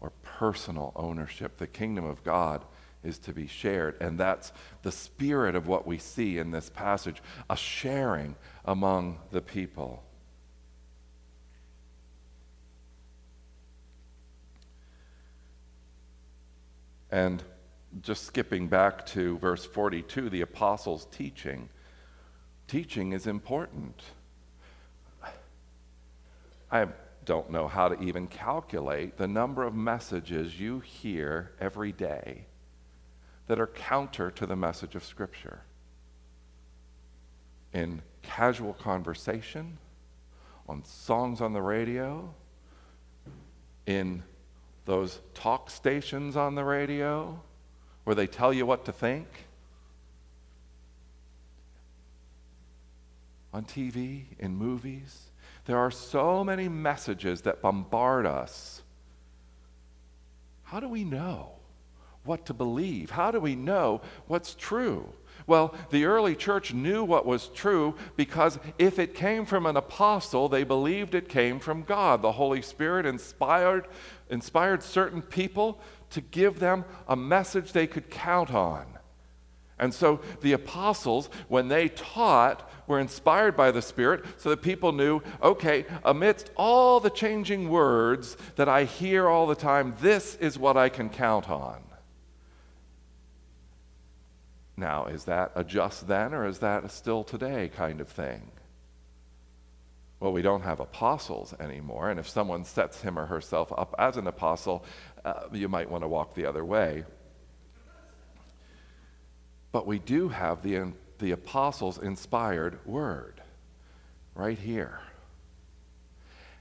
or 0.00 0.12
personal 0.22 0.92
ownership. 0.94 1.56
The 1.58 1.66
kingdom 1.66 2.04
of 2.04 2.22
God 2.22 2.64
is 3.04 3.18
to 3.18 3.32
be 3.32 3.46
shared. 3.46 3.96
And 4.00 4.18
that's 4.18 4.52
the 4.82 4.92
spirit 4.92 5.54
of 5.54 5.66
what 5.66 5.86
we 5.86 5.98
see 5.98 6.38
in 6.38 6.50
this 6.50 6.70
passage 6.70 7.22
a 7.50 7.56
sharing 7.56 8.36
among 8.64 9.18
the 9.30 9.40
people. 9.40 10.02
And 17.10 17.42
just 18.00 18.24
skipping 18.24 18.68
back 18.68 19.04
to 19.06 19.36
verse 19.38 19.66
42, 19.66 20.30
the 20.30 20.40
apostles' 20.40 21.06
teaching. 21.10 21.68
Teaching 22.66 23.12
is 23.12 23.26
important. 23.26 24.02
I 26.70 26.86
don't 27.26 27.50
know 27.50 27.68
how 27.68 27.88
to 27.88 28.02
even 28.02 28.26
calculate 28.28 29.18
the 29.18 29.28
number 29.28 29.62
of 29.62 29.74
messages 29.74 30.58
you 30.58 30.80
hear 30.80 31.52
every 31.60 31.92
day 31.92 32.46
that 33.46 33.60
are 33.60 33.66
counter 33.66 34.30
to 34.30 34.46
the 34.46 34.56
message 34.56 34.94
of 34.94 35.04
Scripture. 35.04 35.62
In 37.72 38.02
casual 38.22 38.74
conversation, 38.74 39.78
on 40.68 40.84
songs 40.84 41.40
on 41.40 41.52
the 41.52 41.62
radio, 41.62 42.32
in 43.86 44.22
those 44.84 45.20
talk 45.34 45.70
stations 45.70 46.36
on 46.36 46.54
the 46.54 46.64
radio, 46.64 47.40
where 48.04 48.14
they 48.14 48.26
tell 48.26 48.52
you 48.52 48.66
what 48.66 48.84
to 48.84 48.92
think, 48.92 49.26
on 53.52 53.64
TV, 53.64 54.24
in 54.38 54.56
movies. 54.56 55.30
There 55.66 55.78
are 55.78 55.90
so 55.90 56.42
many 56.42 56.68
messages 56.68 57.42
that 57.42 57.60
bombard 57.60 58.26
us. 58.26 58.82
How 60.64 60.80
do 60.80 60.88
we 60.88 61.04
know 61.04 61.52
what 62.24 62.46
to 62.46 62.54
believe? 62.54 63.10
How 63.10 63.30
do 63.30 63.40
we 63.40 63.54
know 63.54 64.00
what's 64.26 64.54
true? 64.54 65.12
Well, 65.46 65.74
the 65.90 66.04
early 66.04 66.36
church 66.36 66.72
knew 66.72 67.02
what 67.02 67.26
was 67.26 67.48
true 67.48 67.96
because 68.16 68.58
if 68.78 68.98
it 68.98 69.14
came 69.14 69.44
from 69.44 69.66
an 69.66 69.76
apostle, 69.76 70.48
they 70.48 70.62
believed 70.62 71.14
it 71.14 71.28
came 71.28 71.58
from 71.58 71.82
God. 71.82 72.22
The 72.22 72.32
Holy 72.32 72.62
Spirit 72.62 73.06
inspired, 73.06 73.88
inspired 74.30 74.82
certain 74.82 75.20
people 75.20 75.80
to 76.10 76.20
give 76.20 76.60
them 76.60 76.84
a 77.08 77.16
message 77.16 77.72
they 77.72 77.86
could 77.86 78.08
count 78.08 78.52
on. 78.52 78.86
And 79.78 79.92
so 79.92 80.20
the 80.42 80.52
apostles, 80.52 81.28
when 81.48 81.66
they 81.66 81.88
taught, 81.88 82.70
were 82.86 83.00
inspired 83.00 83.56
by 83.56 83.72
the 83.72 83.82
Spirit 83.82 84.24
so 84.36 84.50
that 84.50 84.62
people 84.62 84.92
knew 84.92 85.22
okay, 85.42 85.86
amidst 86.04 86.50
all 86.56 87.00
the 87.00 87.10
changing 87.10 87.68
words 87.68 88.36
that 88.54 88.68
I 88.68 88.84
hear 88.84 89.26
all 89.26 89.48
the 89.48 89.56
time, 89.56 89.94
this 90.00 90.36
is 90.36 90.56
what 90.56 90.76
I 90.76 90.88
can 90.88 91.08
count 91.08 91.50
on. 91.50 91.82
Now, 94.82 95.06
is 95.06 95.26
that 95.26 95.52
a 95.54 95.62
just 95.62 96.08
then 96.08 96.34
or 96.34 96.44
is 96.44 96.58
that 96.58 96.90
still 96.90 97.22
today 97.22 97.70
kind 97.72 98.00
of 98.00 98.08
thing? 98.08 98.50
Well, 100.18 100.32
we 100.32 100.42
don't 100.42 100.62
have 100.62 100.80
apostles 100.80 101.54
anymore, 101.60 102.10
and 102.10 102.18
if 102.18 102.28
someone 102.28 102.64
sets 102.64 103.00
him 103.00 103.16
or 103.16 103.26
herself 103.26 103.72
up 103.78 103.94
as 103.96 104.16
an 104.16 104.26
apostle, 104.26 104.84
uh, 105.24 105.44
you 105.52 105.68
might 105.68 105.88
want 105.88 106.02
to 106.02 106.08
walk 106.08 106.34
the 106.34 106.46
other 106.46 106.64
way. 106.64 107.04
But 109.70 109.86
we 109.86 110.00
do 110.00 110.30
have 110.30 110.64
the, 110.64 110.92
the 111.20 111.30
apostles' 111.30 111.98
inspired 111.98 112.84
word 112.84 113.40
right 114.34 114.58
here. 114.58 114.98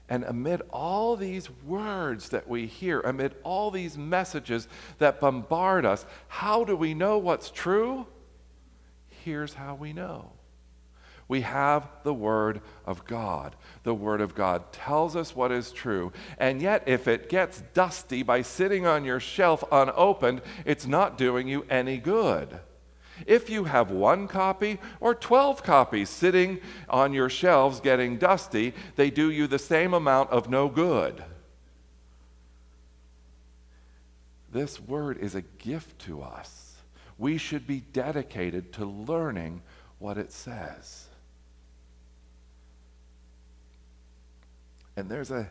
And 0.08 0.22
amid 0.22 0.62
all 0.70 1.16
these 1.16 1.50
words 1.64 2.28
that 2.28 2.46
we 2.46 2.66
hear, 2.66 3.00
amid 3.00 3.34
all 3.42 3.72
these 3.72 3.98
messages 3.98 4.68
that 4.98 5.18
bombard 5.18 5.84
us, 5.84 6.06
how 6.28 6.62
do 6.62 6.76
we 6.76 6.94
know 6.94 7.18
what's 7.18 7.50
true? 7.50 8.06
Here's 9.24 9.54
how 9.54 9.74
we 9.74 9.92
know 9.92 10.32
we 11.28 11.42
have 11.42 11.88
the 12.02 12.12
Word 12.12 12.60
of 12.84 13.06
God. 13.06 13.56
The 13.84 13.94
Word 13.94 14.20
of 14.20 14.34
God 14.34 14.72
tells 14.72 15.16
us 15.16 15.34
what 15.34 15.50
is 15.50 15.72
true. 15.72 16.12
And 16.36 16.60
yet, 16.60 16.82
if 16.86 17.08
it 17.08 17.28
gets 17.28 17.62
dusty 17.72 18.22
by 18.22 18.42
sitting 18.42 18.86
on 18.86 19.04
your 19.04 19.20
shelf 19.20 19.64
unopened, 19.72 20.42
it's 20.66 20.86
not 20.86 21.16
doing 21.16 21.48
you 21.48 21.64
any 21.70 21.96
good. 21.96 22.60
If 23.26 23.48
you 23.48 23.64
have 23.64 23.90
one 23.90 24.28
copy 24.28 24.78
or 25.00 25.14
12 25.14 25.62
copies 25.62 26.10
sitting 26.10 26.60
on 26.88 27.12
your 27.12 27.30
shelves 27.30 27.80
getting 27.80 28.18
dusty, 28.18 28.74
they 28.96 29.10
do 29.10 29.30
you 29.30 29.46
the 29.46 29.58
same 29.58 29.94
amount 29.94 30.30
of 30.30 30.50
no 30.50 30.68
good. 30.68 31.24
This 34.50 34.80
word 34.80 35.16
is 35.18 35.34
a 35.34 35.42
gift 35.42 35.98
to 36.00 36.20
us. 36.22 36.71
We 37.22 37.38
should 37.38 37.68
be 37.68 37.84
dedicated 37.92 38.72
to 38.72 38.84
learning 38.84 39.62
what 40.00 40.18
it 40.18 40.32
says. 40.32 41.06
And 44.96 45.08
there's 45.08 45.30
a 45.30 45.48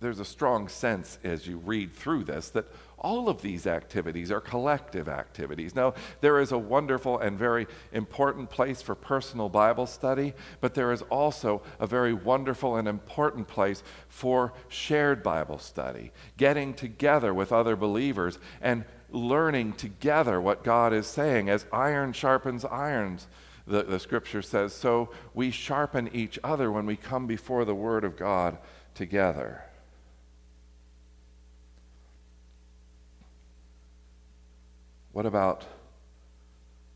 there's 0.00 0.20
a 0.20 0.24
strong 0.24 0.68
sense 0.68 1.18
as 1.24 1.46
you 1.46 1.56
read 1.56 1.94
through 1.94 2.24
this 2.24 2.50
that 2.50 2.66
all 2.98 3.30
of 3.30 3.40
these 3.40 3.66
activities 3.66 4.30
are 4.30 4.40
collective 4.40 5.08
activities. 5.08 5.74
Now, 5.74 5.94
there 6.20 6.40
is 6.40 6.52
a 6.52 6.58
wonderful 6.58 7.18
and 7.18 7.38
very 7.38 7.66
important 7.92 8.50
place 8.50 8.82
for 8.82 8.94
personal 8.94 9.48
Bible 9.48 9.86
study, 9.86 10.34
but 10.60 10.74
there 10.74 10.92
is 10.92 11.02
also 11.02 11.62
a 11.80 11.86
very 11.86 12.12
wonderful 12.12 12.76
and 12.76 12.86
important 12.86 13.48
place 13.48 13.82
for 14.08 14.52
shared 14.68 15.22
Bible 15.22 15.58
study, 15.58 16.12
getting 16.36 16.74
together 16.74 17.32
with 17.32 17.50
other 17.50 17.74
believers 17.74 18.38
and 18.60 18.84
learning 19.10 19.72
together 19.74 20.40
what 20.40 20.64
God 20.64 20.92
is 20.92 21.06
saying 21.06 21.48
as 21.48 21.66
iron 21.72 22.12
sharpens 22.12 22.64
irons. 22.64 23.26
The, 23.66 23.82
the 23.82 24.00
scripture 24.00 24.42
says, 24.42 24.72
so 24.72 25.10
we 25.34 25.50
sharpen 25.50 26.08
each 26.14 26.38
other 26.42 26.72
when 26.72 26.86
we 26.86 26.96
come 26.96 27.26
before 27.26 27.64
the 27.64 27.74
Word 27.74 28.04
of 28.04 28.16
God 28.16 28.56
together. 28.94 29.62
What 35.12 35.26
about, 35.26 35.64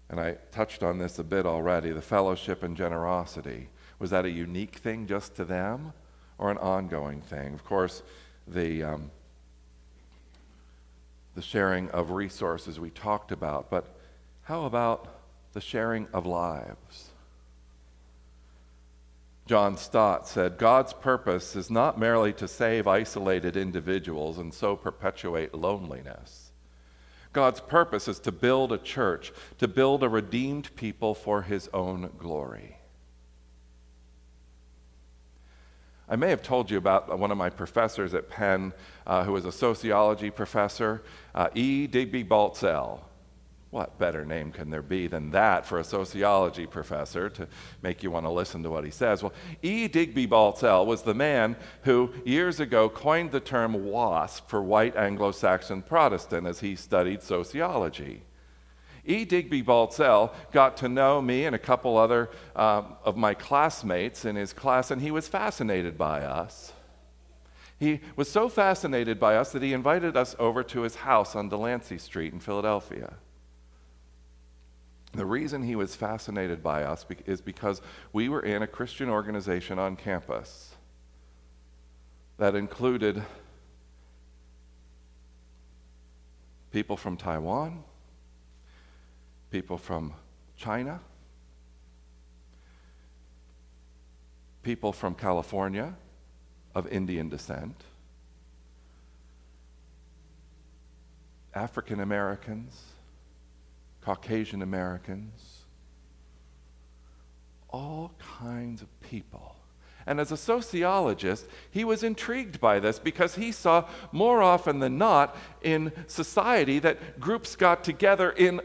and 0.08 0.20
I 0.20 0.36
touched 0.50 0.82
on 0.82 0.98
this 0.98 1.18
a 1.18 1.24
bit 1.24 1.44
already, 1.44 1.90
the 1.90 2.00
fellowship 2.00 2.62
and 2.62 2.76
generosity? 2.76 3.68
Was 3.98 4.10
that 4.10 4.24
a 4.24 4.30
unique 4.30 4.76
thing 4.76 5.06
just 5.06 5.34
to 5.36 5.44
them 5.44 5.92
or 6.38 6.50
an 6.50 6.58
ongoing 6.58 7.20
thing? 7.20 7.52
Of 7.52 7.64
course, 7.64 8.02
the, 8.46 8.82
um, 8.82 9.10
the 11.34 11.42
sharing 11.42 11.90
of 11.90 12.10
resources 12.10 12.78
we 12.78 12.90
talked 12.90 13.32
about, 13.32 13.70
but 13.70 13.96
how 14.42 14.64
about 14.64 15.08
the 15.52 15.60
sharing 15.60 16.08
of 16.12 16.26
lives? 16.26 17.10
John 19.46 19.76
Stott 19.76 20.28
said 20.28 20.56
God's 20.56 20.92
purpose 20.92 21.56
is 21.56 21.70
not 21.70 21.98
merely 21.98 22.32
to 22.34 22.46
save 22.46 22.86
isolated 22.86 23.56
individuals 23.56 24.38
and 24.38 24.54
so 24.54 24.76
perpetuate 24.76 25.54
loneliness. 25.54 26.52
God's 27.32 27.60
purpose 27.60 28.08
is 28.08 28.18
to 28.20 28.32
build 28.32 28.72
a 28.72 28.78
church, 28.78 29.32
to 29.58 29.66
build 29.66 30.02
a 30.02 30.08
redeemed 30.08 30.74
people 30.76 31.14
for 31.14 31.42
his 31.42 31.68
own 31.72 32.10
glory. 32.18 32.76
I 36.12 36.16
may 36.16 36.28
have 36.28 36.42
told 36.42 36.70
you 36.70 36.76
about 36.76 37.18
one 37.18 37.30
of 37.30 37.38
my 37.38 37.48
professors 37.48 38.12
at 38.12 38.28
Penn, 38.28 38.74
uh, 39.06 39.24
who 39.24 39.32
was 39.32 39.46
a 39.46 39.50
sociology 39.50 40.28
professor, 40.28 41.02
uh, 41.34 41.48
E. 41.54 41.86
Digby 41.86 42.22
Baltzell. 42.22 43.00
What 43.70 43.98
better 43.98 44.26
name 44.26 44.52
can 44.52 44.68
there 44.68 44.82
be 44.82 45.06
than 45.06 45.30
that 45.30 45.64
for 45.64 45.78
a 45.78 45.84
sociology 45.84 46.66
professor 46.66 47.30
to 47.30 47.48
make 47.80 48.02
you 48.02 48.10
want 48.10 48.26
to 48.26 48.30
listen 48.30 48.62
to 48.62 48.68
what 48.68 48.84
he 48.84 48.90
says? 48.90 49.22
Well, 49.22 49.32
E. 49.62 49.88
Digby 49.88 50.26
Baltzell 50.26 50.84
was 50.84 51.00
the 51.00 51.14
man 51.14 51.56
who 51.84 52.12
years 52.26 52.60
ago 52.60 52.90
coined 52.90 53.30
the 53.30 53.40
term 53.40 53.72
WASP 53.86 54.50
for 54.50 54.60
white 54.62 54.94
Anglo 54.96 55.32
Saxon 55.32 55.80
Protestant 55.80 56.46
as 56.46 56.60
he 56.60 56.76
studied 56.76 57.22
sociology. 57.22 58.20
E. 59.04 59.24
Digby 59.24 59.62
Baltzell 59.62 60.32
got 60.52 60.76
to 60.78 60.88
know 60.88 61.20
me 61.20 61.44
and 61.44 61.56
a 61.56 61.58
couple 61.58 61.96
other 61.96 62.30
um, 62.54 62.96
of 63.04 63.16
my 63.16 63.34
classmates 63.34 64.24
in 64.24 64.36
his 64.36 64.52
class, 64.52 64.90
and 64.90 65.02
he 65.02 65.10
was 65.10 65.26
fascinated 65.26 65.98
by 65.98 66.22
us. 66.22 66.72
He 67.80 68.00
was 68.14 68.30
so 68.30 68.48
fascinated 68.48 69.18
by 69.18 69.34
us 69.34 69.50
that 69.52 69.62
he 69.62 69.72
invited 69.72 70.16
us 70.16 70.36
over 70.38 70.62
to 70.62 70.82
his 70.82 70.94
house 70.94 71.34
on 71.34 71.48
Delancey 71.48 71.98
Street 71.98 72.32
in 72.32 72.38
Philadelphia. 72.38 73.14
The 75.14 75.26
reason 75.26 75.64
he 75.64 75.74
was 75.74 75.96
fascinated 75.96 76.62
by 76.62 76.84
us 76.84 77.04
is 77.26 77.40
because 77.40 77.82
we 78.12 78.28
were 78.28 78.40
in 78.40 78.62
a 78.62 78.68
Christian 78.68 79.10
organization 79.10 79.80
on 79.80 79.96
campus 79.96 80.76
that 82.38 82.54
included 82.54 83.22
people 86.70 86.96
from 86.96 87.16
Taiwan, 87.16 87.84
people 89.52 89.78
from 89.78 90.12
China, 90.56 90.98
people 94.64 94.92
from 94.92 95.14
California 95.14 95.94
of 96.74 96.88
Indian 96.88 97.28
descent, 97.28 97.76
African 101.54 102.00
Americans 102.00 102.92
Caucasian 104.02 104.62
Americans, 104.62 105.62
all 107.70 108.12
kinds 108.18 108.82
of 108.82 109.00
people. 109.00 109.56
And 110.04 110.18
as 110.18 110.32
a 110.32 110.36
sociologist, 110.36 111.46
he 111.70 111.84
was 111.84 112.02
intrigued 112.02 112.60
by 112.60 112.80
this 112.80 112.98
because 112.98 113.36
he 113.36 113.52
saw 113.52 113.88
more 114.10 114.42
often 114.42 114.80
than 114.80 114.98
not 114.98 115.36
in 115.62 115.92
society 116.08 116.80
that 116.80 117.20
groups 117.20 117.54
got 117.54 117.84
together 117.84 118.30
in 118.30 118.60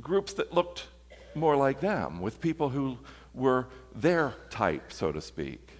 groups 0.00 0.32
that 0.34 0.52
looked 0.52 0.86
more 1.34 1.56
like 1.56 1.80
them, 1.80 2.20
with 2.20 2.40
people 2.40 2.70
who 2.70 2.98
were 3.34 3.68
their 3.94 4.34
type, 4.50 4.92
so 4.92 5.12
to 5.12 5.20
speak. 5.20 5.70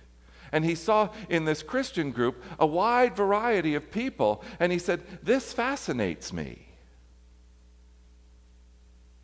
And 0.52 0.64
he 0.64 0.74
saw 0.74 1.10
in 1.28 1.44
this 1.44 1.62
Christian 1.62 2.12
group 2.12 2.42
a 2.58 2.66
wide 2.66 3.16
variety 3.16 3.74
of 3.74 3.90
people, 3.90 4.44
and 4.60 4.70
he 4.70 4.78
said, 4.78 5.02
This 5.22 5.52
fascinates 5.52 6.32
me. 6.32 6.65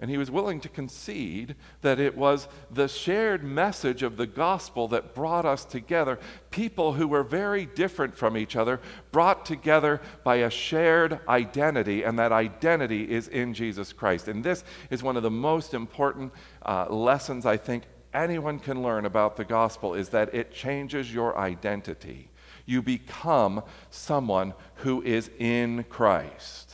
And 0.02 0.10
he 0.10 0.18
was 0.18 0.32
willing 0.32 0.58
to 0.62 0.68
concede 0.68 1.54
that 1.82 2.00
it 2.00 2.16
was 2.16 2.48
the 2.72 2.88
shared 2.88 3.44
message 3.44 4.02
of 4.02 4.16
the 4.16 4.26
gospel 4.26 4.88
that 4.88 5.14
brought 5.14 5.44
us 5.44 5.64
together. 5.64 6.18
People 6.50 6.94
who 6.94 7.06
were 7.06 7.22
very 7.22 7.66
different 7.66 8.16
from 8.16 8.36
each 8.36 8.56
other, 8.56 8.80
brought 9.12 9.46
together 9.46 10.00
by 10.24 10.36
a 10.36 10.50
shared 10.50 11.20
identity, 11.28 12.02
and 12.02 12.18
that 12.18 12.32
identity 12.32 13.08
is 13.12 13.28
in 13.28 13.54
Jesus 13.54 13.92
Christ. 13.92 14.26
And 14.26 14.42
this 14.42 14.64
is 14.90 15.04
one 15.04 15.16
of 15.16 15.22
the 15.22 15.30
most 15.30 15.72
important 15.72 16.32
uh, 16.66 16.86
lessons 16.90 17.46
I 17.46 17.56
think 17.56 17.84
anyone 18.12 18.58
can 18.58 18.82
learn 18.82 19.06
about 19.06 19.36
the 19.36 19.44
gospel 19.44 19.94
is 19.94 20.08
that 20.08 20.34
it 20.34 20.52
changes 20.52 21.14
your 21.14 21.38
identity. 21.38 22.28
You 22.66 22.82
become 22.82 23.62
someone 23.90 24.54
who 24.74 25.00
is 25.02 25.30
in 25.38 25.84
Christ. 25.84 26.71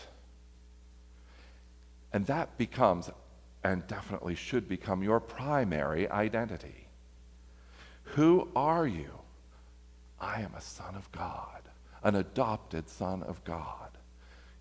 And 2.18 2.26
that 2.26 2.59
becomes, 2.59 3.11
and 3.62 3.87
definitely 3.87 4.35
should 4.35 4.68
become, 4.68 5.04
your 5.04 5.20
primary 5.20 6.11
identity. 6.11 6.88
Who 8.16 8.48
are 8.57 8.88
you? 8.88 9.20
I 10.18 10.40
am 10.40 10.52
a 10.57 10.61
son 10.61 10.96
of 10.96 11.12
God, 11.12 11.62
an 12.02 12.16
adopted 12.16 12.88
son 12.88 13.22
of 13.22 13.44
God. 13.44 13.90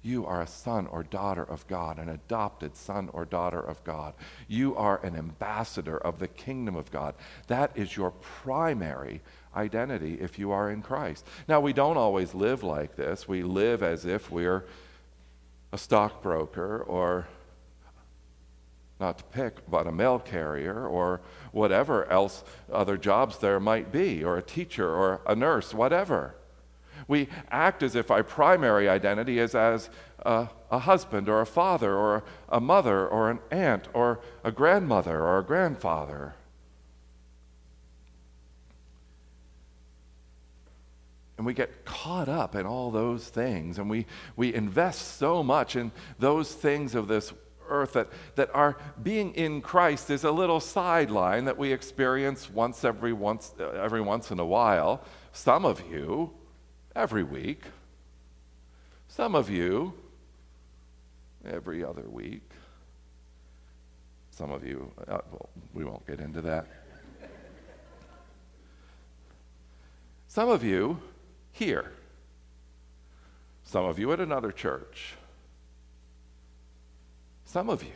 You 0.04 0.24
are 0.28 0.40
a 0.40 0.46
son 0.46 0.86
or 0.86 1.02
daughter 1.02 1.42
of 1.42 1.66
God, 1.66 1.98
an 1.98 2.10
adopted 2.10 2.76
son 2.76 3.10
or 3.12 3.26
daughter 3.26 3.60
of 3.60 3.84
God. 3.84 4.14
You 4.48 4.76
are 4.76 5.04
an 5.04 5.16
ambassador 5.16 5.98
of 5.98 6.20
the 6.20 6.28
kingdom 6.28 6.76
of 6.76 6.92
God. 6.92 7.16
That 7.48 7.72
is 7.74 7.98
your 7.98 8.12
primary 8.12 9.22
identity 9.56 10.20
if 10.22 10.38
you 10.38 10.52
are 10.52 10.70
in 10.70 10.84
Christ. 10.84 11.26
Now, 11.48 11.60
we 11.60 11.74
don't 11.74 11.98
always 11.98 12.36
live 12.36 12.62
like 12.62 12.96
this. 12.96 13.28
We 13.28 13.42
live 13.42 13.82
as 13.82 14.06
if 14.06 14.30
we're 14.30 14.66
a 15.74 15.80
stockbroker 15.80 16.84
or 16.84 17.26
not 19.00 19.20
to 19.20 19.24
pick, 19.26 19.70
but 19.70 19.88
a 19.88 19.92
mail 19.92 20.20
carrier 20.20 20.88
or 20.88 21.22
whatever 21.52 22.10
else 22.12 22.44
other 22.72 22.98
jobs 22.98 23.38
there 23.38 23.60
might 23.60 23.92
be, 23.92 24.24
or 24.24 24.38
a 24.38 24.42
teacher 24.42 24.90
or 24.90 25.22
a 25.28 25.36
nurse, 25.36 25.74
whatever. 25.74 26.36
We 27.08 27.30
act 27.52 27.84
as 27.84 27.96
if 27.96 28.10
our 28.10 28.24
primary 28.24 28.90
identity 28.90 29.40
is 29.40 29.54
as 29.54 29.90
a, 30.20 30.50
a, 30.72 30.80
husband 30.80 31.30
or 31.30 31.42
a 31.42 31.46
father 31.46 31.96
or 31.96 32.24
a 32.50 32.60
mother 32.60 33.08
or 33.08 33.30
an 33.30 33.40
aunt 33.52 33.88
or 33.94 34.20
a 34.44 34.52
grandmother 34.52 35.22
or 35.22 35.38
a 35.38 35.44
grandfather. 35.44 36.34
And 41.38 41.46
we 41.46 41.54
get 41.54 41.86
caught 41.86 42.28
up 42.28 42.56
in 42.56 42.66
all 42.66 42.90
those 42.90 43.28
things, 43.28 43.78
and 43.78 43.92
we, 43.92 44.08
we 44.36 44.54
invest 44.56 45.18
so 45.18 45.44
much 45.44 45.76
in 45.76 45.92
those 46.18 46.52
things 46.52 46.96
of 46.96 47.08
this 47.08 47.32
earth 47.70 47.94
that, 47.94 48.10
that 48.36 48.50
our 48.54 48.78
being 49.02 49.34
in 49.34 49.62
Christ 49.62 50.10
is 50.10 50.24
a 50.24 50.32
little 50.32 50.60
sideline 50.60 51.46
that 51.46 51.58
we 51.58 51.72
experience 51.72 52.50
once 52.50 52.84
every 52.84 53.14
once 53.14 53.54
every 53.60 54.02
once 54.02 54.32
in 54.32 54.40
a 54.40 54.46
while. 54.46 55.04
Some 55.32 55.66
of 55.66 55.84
you 55.92 56.32
every 56.96 57.24
week. 57.24 57.64
Some 59.08 59.36
of 59.36 59.50
you 59.50 59.94
every 61.46 61.84
other 61.84 62.08
week. 62.08 62.50
Some 64.32 64.52
of 64.52 64.64
you, 64.64 64.92
uh, 65.08 65.20
well, 65.32 65.50
we 65.74 65.84
won't 65.84 66.06
get 66.06 66.20
into 66.20 66.42
that. 66.42 66.68
Some 70.28 70.50
of 70.50 70.64
you 70.64 71.00
here. 71.52 71.92
Some 73.64 73.86
of 73.86 73.98
you 73.98 74.12
at 74.14 74.20
another 74.20 74.52
church. 74.52 75.16
Some 77.48 77.70
of 77.70 77.82
you 77.82 77.94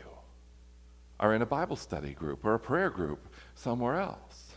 are 1.20 1.36
in 1.36 1.42
a 1.42 1.46
Bible 1.46 1.76
study 1.76 2.14
group 2.14 2.46
or 2.46 2.54
a 2.54 2.60
prayer 2.60 2.90
group 2.90 3.28
somewhere 3.54 4.00
else. 4.00 4.54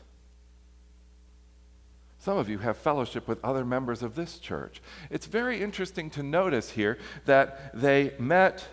Some 2.20 2.38
of 2.38 2.48
you 2.48 2.59
have 2.59 2.76
fellowship 2.76 3.26
with 3.26 3.44
other 3.44 3.64
members 3.64 4.04
of 4.04 4.14
this 4.14 4.38
church. 4.38 4.80
It's 5.11 5.26
very 5.26 5.61
interesting 5.61 6.11
to 6.11 6.22
notice 6.22 6.70
here 6.70 6.96
that 7.24 7.74
they 7.74 8.14
met, 8.20 8.68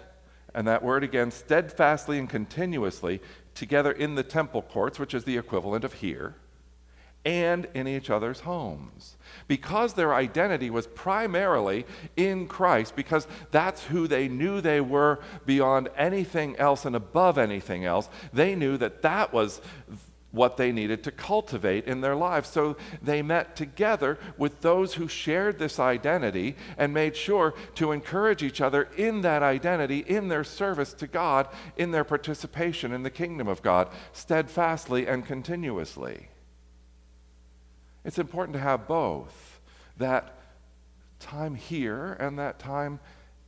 and 0.53 0.67
that 0.67 0.83
word 0.83 1.03
again, 1.03 1.31
steadfastly 1.31 2.19
and 2.19 2.29
continuously, 2.29 3.19
together 3.55 3.91
in 3.91 4.13
the 4.13 4.23
temple 4.23 4.61
courts, 4.61 4.99
which 4.99 5.15
is 5.15 5.23
the 5.23 5.37
equivalent 5.37 5.83
of 5.83 5.93
here, 5.93 6.35
and 7.23 7.67
in 7.73 7.87
each 7.87 8.09
other's 8.09 8.41
homes. 8.41 9.17
Because 9.47 9.93
their 9.93 10.13
identity 10.13 10.69
was 10.69 10.87
primarily 10.87 11.85
in 12.15 12.47
Christ, 12.47 12.95
because 12.95 13.27
that's 13.51 13.85
who 13.85 14.07
they 14.07 14.27
knew 14.27 14.61
they 14.61 14.81
were 14.81 15.19
beyond 15.45 15.89
anything 15.95 16.55
else 16.57 16.85
and 16.85 16.95
above 16.95 17.37
anything 17.37 17.85
else, 17.85 18.09
they 18.33 18.55
knew 18.55 18.77
that 18.77 19.01
that 19.01 19.33
was 19.33 19.61
what 20.31 20.55
they 20.57 20.71
needed 20.71 21.03
to 21.03 21.11
cultivate 21.11 21.85
in 21.85 22.01
their 22.01 22.15
lives. 22.15 22.49
So 22.49 22.77
they 23.01 23.21
met 23.21 23.55
together 23.55 24.17
with 24.37 24.61
those 24.61 24.93
who 24.93 25.07
shared 25.07 25.59
this 25.59 25.77
identity 25.77 26.55
and 26.77 26.93
made 26.93 27.15
sure 27.15 27.53
to 27.75 27.91
encourage 27.91 28.41
each 28.41 28.61
other 28.61 28.83
in 28.95 29.21
that 29.21 29.43
identity, 29.43 29.99
in 29.99 30.29
their 30.29 30.45
service 30.45 30.93
to 30.93 31.07
God, 31.07 31.47
in 31.75 31.91
their 31.91 32.05
participation 32.05 32.93
in 32.93 33.03
the 33.03 33.09
kingdom 33.09 33.47
of 33.47 33.61
God, 33.61 33.89
steadfastly 34.13 35.05
and 35.05 35.25
continuously. 35.25 36.30
It's 38.03 38.17
important 38.17 38.53
to 38.53 38.59
have 38.59 38.87
both 38.87 39.59
that 39.97 40.37
time 41.19 41.55
here 41.55 42.13
and 42.13 42.39
that 42.39 42.59
time 42.59 42.99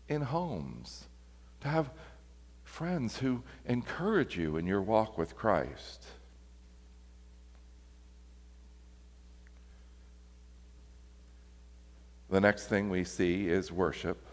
in 0.08 0.22
homes, 0.22 1.06
to 1.62 1.68
have 1.68 1.90
friends 2.64 3.18
who 3.18 3.44
encourage 3.66 4.38
you 4.38 4.58
in 4.58 4.68
your 4.68 4.82
walk 4.82 5.18
with 5.18 5.36
Christ. 5.36 6.06
The 12.30 12.42
next 12.42 12.68
thing 12.68 12.90
we 12.90 13.04
see 13.04 13.48
is 13.48 13.72
worship, 13.72 14.26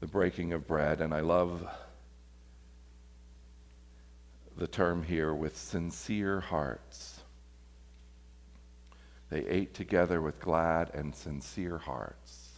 the 0.00 0.06
breaking 0.06 0.52
of 0.52 0.66
bread, 0.66 1.00
and 1.00 1.12
I 1.12 1.20
love 1.20 1.66
the 4.56 4.66
term 4.66 5.02
here 5.02 5.34
with 5.34 5.56
sincere 5.56 6.40
hearts. 6.40 7.13
They 9.34 9.44
ate 9.48 9.74
together 9.74 10.22
with 10.22 10.38
glad 10.38 10.94
and 10.94 11.12
sincere 11.12 11.76
hearts. 11.76 12.50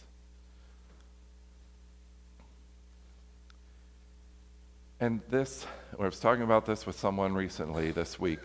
And 4.99 5.21
this, 5.27 5.65
I 5.99 6.03
was 6.03 6.19
talking 6.19 6.43
about 6.43 6.67
this 6.67 6.85
with 6.85 6.99
someone 6.99 7.33
recently 7.33 7.89
this 7.89 8.19
week 8.19 8.37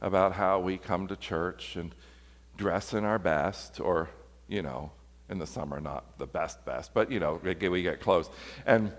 about 0.00 0.32
how 0.32 0.58
we 0.58 0.78
come 0.78 1.06
to 1.06 1.14
church 1.14 1.76
and 1.76 1.94
dress 2.56 2.92
in 2.92 3.04
our 3.04 3.20
best, 3.20 3.78
or, 3.78 4.10
you 4.48 4.62
know, 4.62 4.90
in 5.30 5.38
the 5.38 5.46
summer, 5.46 5.78
not 5.78 6.18
the 6.18 6.26
best, 6.26 6.64
best, 6.64 6.92
but, 6.92 7.12
you 7.12 7.20
know, 7.20 7.40
we 7.44 7.82
get 7.84 8.00
close. 8.00 8.28
And 8.66 8.92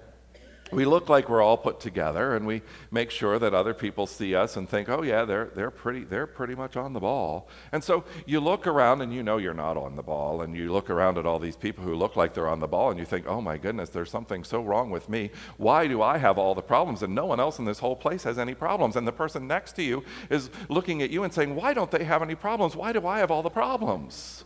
we 0.72 0.86
look 0.86 1.08
like 1.08 1.30
we're 1.30 1.42
all 1.42 1.58
put 1.58 1.80
together 1.80 2.36
and 2.36 2.46
we 2.46 2.62
make 2.92 3.10
sure 3.10 3.40
that 3.40 3.54
other 3.54 3.74
people 3.74 4.06
see 4.06 4.36
us 4.36 4.58
and 4.58 4.68
think, 4.68 4.90
oh 4.90 5.02
yeah, 5.02 5.24
they're, 5.24 5.50
they're, 5.56 5.72
pretty, 5.72 6.04
they're 6.04 6.28
pretty 6.28 6.56
much 6.56 6.76
on 6.76 6.94
the 6.94 7.00
ball. 7.00 7.48
And 7.72 7.84
so 7.84 8.04
you 8.26 8.40
look 8.40 8.68
around 8.68 9.02
and 9.02 9.14
you 9.14 9.24
know 9.24 9.38
you're 9.38 9.54
not 9.54 9.78
on 9.78 9.96
the 9.96 10.04
ball. 10.04 10.42
And 10.42 10.56
you 10.56 10.72
look 10.72 10.90
around 10.90 11.18
at 11.18 11.26
all 11.26 11.40
these 11.40 11.56
people 11.56 11.84
who 11.84 11.96
look 11.96 12.16
like 12.16 12.34
they're 12.34 12.48
on 12.48 12.60
the 12.60 12.68
ball 12.68 12.90
and 12.90 13.00
you 13.00 13.06
think, 13.06 13.28
oh 13.28 13.42
my 13.42 13.58
goodness, 13.58 13.90
there's 13.90 14.12
something 14.12 14.44
so 14.44 14.62
wrong 14.62 14.90
with 14.90 15.08
me. 15.10 15.32
Why 15.58 15.88
do 15.88 16.02
I 16.02 16.18
have 16.18 16.38
all 16.38 16.54
the 16.54 16.62
problems 16.62 17.02
and 17.02 17.16
no 17.16 17.26
one 17.26 17.40
else 17.40 17.60
in 17.60 17.66
this 17.66 17.80
whole 17.80 17.96
place 17.96 18.24
has 18.24 18.38
any 18.38 18.54
problems? 18.54 18.96
And 18.96 19.08
the 19.08 19.12
person 19.12 19.48
next 19.48 19.74
to 19.74 19.84
you 19.84 20.04
is 20.30 20.50
looking 20.70 21.02
at 21.02 21.10
you 21.10 21.24
and 21.24 21.34
saying, 21.34 21.56
why 21.56 21.74
don't 21.74 21.92
they 21.92 22.04
have 22.04 22.22
any 22.22 22.36
problems? 22.36 22.76
Why 22.76 22.92
do 22.92 23.08
I 23.08 23.20
have 23.20 23.32
all 23.32 23.44
the 23.44 23.50
problems? 23.50 24.44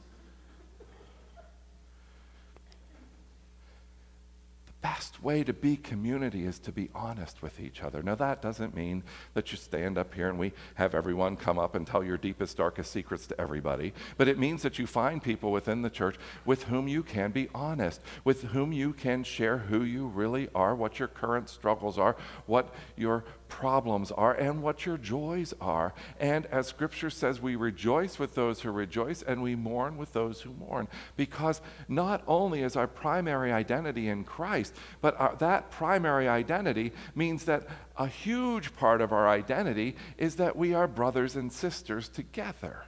Best 4.81 5.21
way 5.23 5.43
to 5.43 5.53
be 5.53 5.75
community 5.75 6.45
is 6.45 6.59
to 6.59 6.71
be 6.71 6.89
honest 6.95 7.41
with 7.41 7.59
each 7.59 7.83
other. 7.83 8.01
Now, 8.01 8.15
that 8.15 8.41
doesn't 8.41 8.75
mean 8.75 9.03
that 9.33 9.51
you 9.51 9.57
stand 9.57 9.97
up 9.97 10.13
here 10.13 10.27
and 10.29 10.39
we 10.39 10.53
have 10.75 10.95
everyone 10.95 11.35
come 11.35 11.59
up 11.59 11.75
and 11.75 11.85
tell 11.85 12.03
your 12.03 12.17
deepest, 12.17 12.57
darkest 12.57 12.91
secrets 12.91 13.27
to 13.27 13.39
everybody, 13.39 13.93
but 14.17 14.27
it 14.27 14.39
means 14.39 14.63
that 14.63 14.79
you 14.79 14.87
find 14.87 15.21
people 15.21 15.51
within 15.51 15.81
the 15.81 15.89
church 15.89 16.15
with 16.45 16.63
whom 16.63 16.87
you 16.87 17.03
can 17.03 17.31
be 17.31 17.47
honest, 17.53 18.01
with 18.23 18.43
whom 18.45 18.71
you 18.71 18.93
can 18.93 19.23
share 19.23 19.59
who 19.59 19.83
you 19.83 20.07
really 20.07 20.49
are, 20.55 20.75
what 20.75 20.99
your 20.99 21.07
current 21.07 21.49
struggles 21.49 21.97
are, 21.97 22.15
what 22.45 22.73
your 22.95 23.23
problems 23.51 24.11
are 24.11 24.33
and 24.33 24.63
what 24.63 24.85
your 24.85 24.97
joys 24.97 25.53
are. 25.61 25.93
And 26.19 26.47
as 26.47 26.65
Scripture 26.65 27.11
says, 27.11 27.39
we 27.39 27.55
rejoice 27.55 28.17
with 28.17 28.33
those 28.33 28.61
who 28.61 28.71
rejoice 28.71 29.21
and 29.21 29.43
we 29.43 29.55
mourn 29.55 29.97
with 29.97 30.13
those 30.13 30.41
who 30.41 30.53
mourn. 30.53 30.87
Because 31.17 31.61
not 31.87 32.23
only 32.27 32.63
is 32.63 32.75
our 32.75 32.87
primary 32.87 33.51
identity 33.51 34.07
in 34.07 34.23
Christ, 34.23 34.73
but 35.01 35.19
our, 35.19 35.35
that 35.35 35.69
primary 35.69 36.27
identity 36.27 36.93
means 37.13 37.43
that 37.43 37.67
a 37.97 38.07
huge 38.07 38.73
part 38.75 39.01
of 39.01 39.11
our 39.11 39.27
identity 39.27 39.95
is 40.17 40.37
that 40.37 40.55
we 40.55 40.73
are 40.73 40.87
brothers 40.87 41.35
and 41.35 41.51
sisters 41.51 42.07
together. 42.09 42.85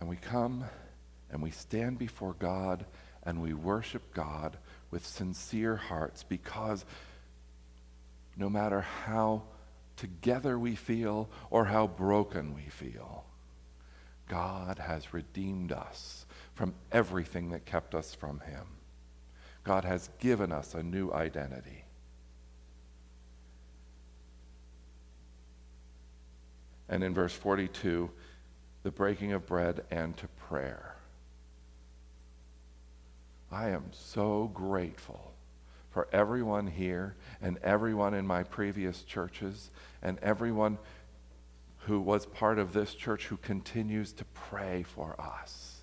And 0.00 0.10
we 0.10 0.16
come 0.16 0.64
and 1.32 1.42
we 1.42 1.50
stand 1.50 1.98
before 1.98 2.34
God 2.38 2.84
and 3.24 3.40
we 3.40 3.54
worship 3.54 4.14
God 4.14 4.58
with 4.90 5.06
sincere 5.06 5.76
hearts 5.76 6.22
because 6.22 6.84
no 8.36 8.50
matter 8.50 8.82
how 8.82 9.42
together 9.96 10.58
we 10.58 10.74
feel 10.74 11.28
or 11.50 11.64
how 11.64 11.86
broken 11.86 12.54
we 12.54 12.62
feel, 12.62 13.24
God 14.28 14.78
has 14.78 15.12
redeemed 15.14 15.72
us 15.72 16.26
from 16.54 16.74
everything 16.90 17.50
that 17.50 17.64
kept 17.64 17.94
us 17.94 18.14
from 18.14 18.40
Him. 18.40 18.66
God 19.64 19.84
has 19.84 20.10
given 20.18 20.52
us 20.52 20.74
a 20.74 20.82
new 20.82 21.12
identity. 21.12 21.84
And 26.88 27.02
in 27.02 27.14
verse 27.14 27.32
42, 27.32 28.10
the 28.82 28.90
breaking 28.90 29.32
of 29.32 29.46
bread 29.46 29.84
and 29.90 30.16
to 30.18 30.28
prayer. 30.28 30.96
I 33.52 33.68
am 33.68 33.84
so 33.92 34.50
grateful 34.54 35.32
for 35.90 36.08
everyone 36.12 36.66
here 36.66 37.16
and 37.42 37.58
everyone 37.62 38.14
in 38.14 38.26
my 38.26 38.42
previous 38.42 39.02
churches 39.02 39.70
and 40.02 40.18
everyone 40.20 40.78
who 41.80 42.00
was 42.00 42.24
part 42.24 42.58
of 42.58 42.72
this 42.72 42.94
church 42.94 43.26
who 43.26 43.36
continues 43.36 44.12
to 44.14 44.24
pray 44.26 44.82
for 44.82 45.20
us. 45.20 45.82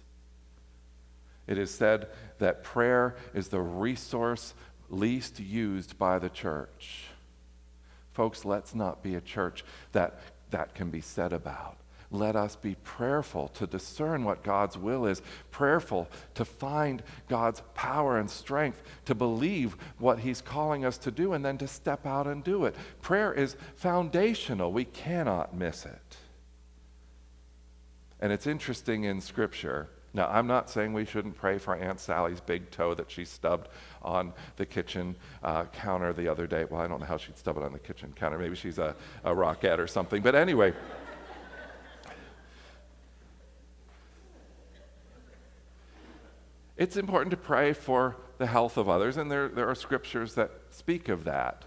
It 1.46 1.58
is 1.58 1.72
said 1.74 2.08
that 2.40 2.64
prayer 2.64 3.16
is 3.34 3.50
the 3.50 3.62
resource 3.62 4.54
least 4.90 5.40
used 5.40 5.98
by 5.98 6.18
the 6.18 6.30
church. 6.30 7.06
Folks, 8.14 8.46
let's 8.46 8.74
not 8.74 9.04
be 9.04 9.16
a 9.16 9.22
church 9.22 9.64
that 9.92 10.20
that 10.50 10.74
can 10.74 10.90
be 10.90 11.02
said 11.02 11.32
about 11.32 11.78
let 12.12 12.36
us 12.36 12.56
be 12.56 12.76
prayerful 12.84 13.50
to 13.50 13.68
discern 13.68 14.24
what 14.24 14.44
God's 14.44 14.78
will 14.78 15.06
is, 15.06 15.22
prayerful 15.52 16.10
to 16.34 16.44
find 16.44 17.04
God's 17.28 17.62
power 17.76 18.18
and 18.18 18.30
strength, 18.30 18.82
to 19.06 19.14
believe 19.14 19.78
what 20.00 20.20
He's 20.20 20.42
calling 20.42 20.86
us 20.86 20.98
to 21.00 21.12
do, 21.12 21.34
and 21.34 21.46
then 21.46 21.58
to 21.60 21.68
step 21.68 22.06
out 22.06 22.26
and 22.26 22.44
do 22.44 22.66
it. 22.66 22.76
Prayer 23.02 23.34
is 23.34 23.56
foundational, 23.76 24.72
we 24.72 24.86
cannot 24.86 25.56
miss 25.56 25.86
it. 25.86 26.18
And 28.20 28.34
it's 28.34 28.48
interesting 28.48 29.04
in 29.04 29.22
Scripture. 29.22 29.90
Now, 30.14 30.28
I'm 30.28 30.48
not 30.48 30.70
saying 30.72 30.94
we 30.94 31.06
shouldn't 31.06 31.38
pray 31.38 31.60
for 31.60 31.76
Aunt 31.76 32.00
Sally's 32.00 32.42
big 32.42 32.72
toe 32.72 32.96
that 32.96 33.12
she 33.12 33.24
stubbed 33.24 33.70
on 34.02 34.34
the 34.56 34.66
kitchen 34.66 35.16
uh, 35.44 35.66
counter 35.66 36.14
the 36.14 36.28
other 36.28 36.48
day. 36.48 36.66
Well, 36.66 36.82
I 36.82 36.88
don't 36.88 37.00
know 37.00 37.06
how 37.06 37.18
she'd 37.18 37.38
stub 37.38 37.58
it 37.58 37.64
on 37.64 37.72
the 37.72 37.80
kitchen 37.80 38.14
counter. 38.16 38.40
Maybe 38.40 38.56
she's 38.56 38.80
a, 38.80 38.96
a 39.24 39.34
or 39.34 39.88
something. 39.88 40.24
But 40.24 40.34
anyway, 40.34 40.74
It's 46.80 46.96
important 46.96 47.32
to 47.32 47.38
pray 47.38 47.74
for 47.74 48.16
the 48.38 48.48
health 48.48 48.78
of 48.78 48.88
others, 48.88 49.18
and 49.18 49.30
there, 49.30 49.50
there 49.50 49.68
are 49.70 49.76
scriptures 49.76 50.36
that 50.36 50.50
speak 50.70 51.10
of 51.10 51.26
that. 51.26 51.66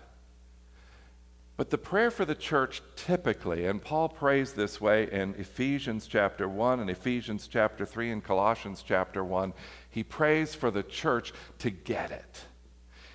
But 1.58 1.68
the 1.68 1.76
prayer 1.76 2.10
for 2.10 2.24
the 2.24 2.34
church 2.34 2.80
typically, 2.96 3.66
and 3.66 3.84
Paul 3.84 4.08
prays 4.08 4.54
this 4.54 4.80
way 4.80 5.12
in 5.12 5.34
Ephesians 5.34 6.06
chapter 6.06 6.48
1 6.48 6.80
and 6.80 6.88
Ephesians 6.88 7.46
chapter 7.46 7.84
3 7.84 8.10
and 8.10 8.24
Colossians 8.24 8.82
chapter 8.82 9.22
1, 9.22 9.52
he 9.90 10.02
prays 10.02 10.54
for 10.54 10.70
the 10.70 10.82
church 10.82 11.34
to 11.58 11.68
get 11.68 12.10
it. 12.10 12.44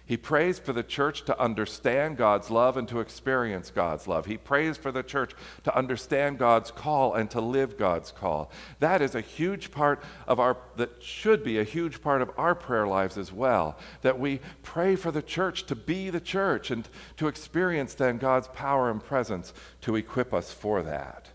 He 0.07 0.15
prays 0.15 0.57
for 0.57 0.71
the 0.71 0.83
church 0.83 1.25
to 1.25 1.37
understand 1.37 2.15
God's 2.15 2.49
love 2.49 2.77
and 2.77 2.87
to 2.87 3.01
experience 3.01 3.69
God's 3.69 4.07
love. 4.07 4.25
He 4.25 4.37
prays 4.37 4.77
for 4.77 4.89
the 4.89 5.03
church 5.03 5.33
to 5.65 5.77
understand 5.77 6.37
God's 6.37 6.71
call 6.71 7.13
and 7.13 7.29
to 7.31 7.41
live 7.41 7.77
God's 7.77 8.13
call. 8.13 8.49
That 8.79 9.01
is 9.01 9.15
a 9.15 9.21
huge 9.21 9.69
part 9.69 10.01
of 10.25 10.39
our, 10.39 10.55
that 10.77 11.03
should 11.03 11.43
be 11.43 11.59
a 11.59 11.65
huge 11.65 12.01
part 12.01 12.21
of 12.21 12.31
our 12.37 12.55
prayer 12.55 12.87
lives 12.87 13.17
as 13.17 13.33
well. 13.33 13.77
That 14.01 14.17
we 14.17 14.39
pray 14.63 14.95
for 14.95 15.11
the 15.11 15.21
church 15.21 15.65
to 15.65 15.75
be 15.75 16.09
the 16.09 16.21
church 16.21 16.71
and 16.71 16.87
to 17.17 17.27
experience 17.27 17.93
then 17.93 18.17
God's 18.17 18.47
power 18.47 18.89
and 18.89 19.03
presence 19.03 19.53
to 19.81 19.97
equip 19.97 20.33
us 20.33 20.53
for 20.53 20.83
that. 20.83 21.27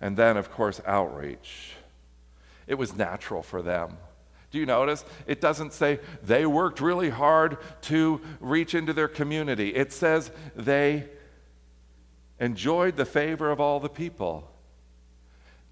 And 0.00 0.16
then, 0.16 0.38
of 0.38 0.50
course, 0.50 0.80
outreach. 0.86 1.72
It 2.66 2.76
was 2.76 2.96
natural 2.96 3.42
for 3.42 3.60
them. 3.60 3.98
Do 4.54 4.60
you 4.60 4.66
notice? 4.66 5.04
It 5.26 5.40
doesn't 5.40 5.72
say 5.72 5.98
they 6.22 6.46
worked 6.46 6.80
really 6.80 7.10
hard 7.10 7.58
to 7.82 8.20
reach 8.38 8.76
into 8.76 8.92
their 8.92 9.08
community. 9.08 9.74
It 9.74 9.92
says 9.92 10.30
they 10.54 11.08
enjoyed 12.38 12.94
the 12.94 13.04
favor 13.04 13.50
of 13.50 13.58
all 13.58 13.80
the 13.80 13.88
people 13.88 14.48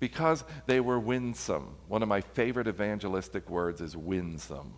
because 0.00 0.42
they 0.66 0.80
were 0.80 0.98
winsome. 0.98 1.76
One 1.86 2.02
of 2.02 2.08
my 2.08 2.22
favorite 2.22 2.66
evangelistic 2.66 3.48
words 3.48 3.80
is 3.80 3.96
winsome. 3.96 4.72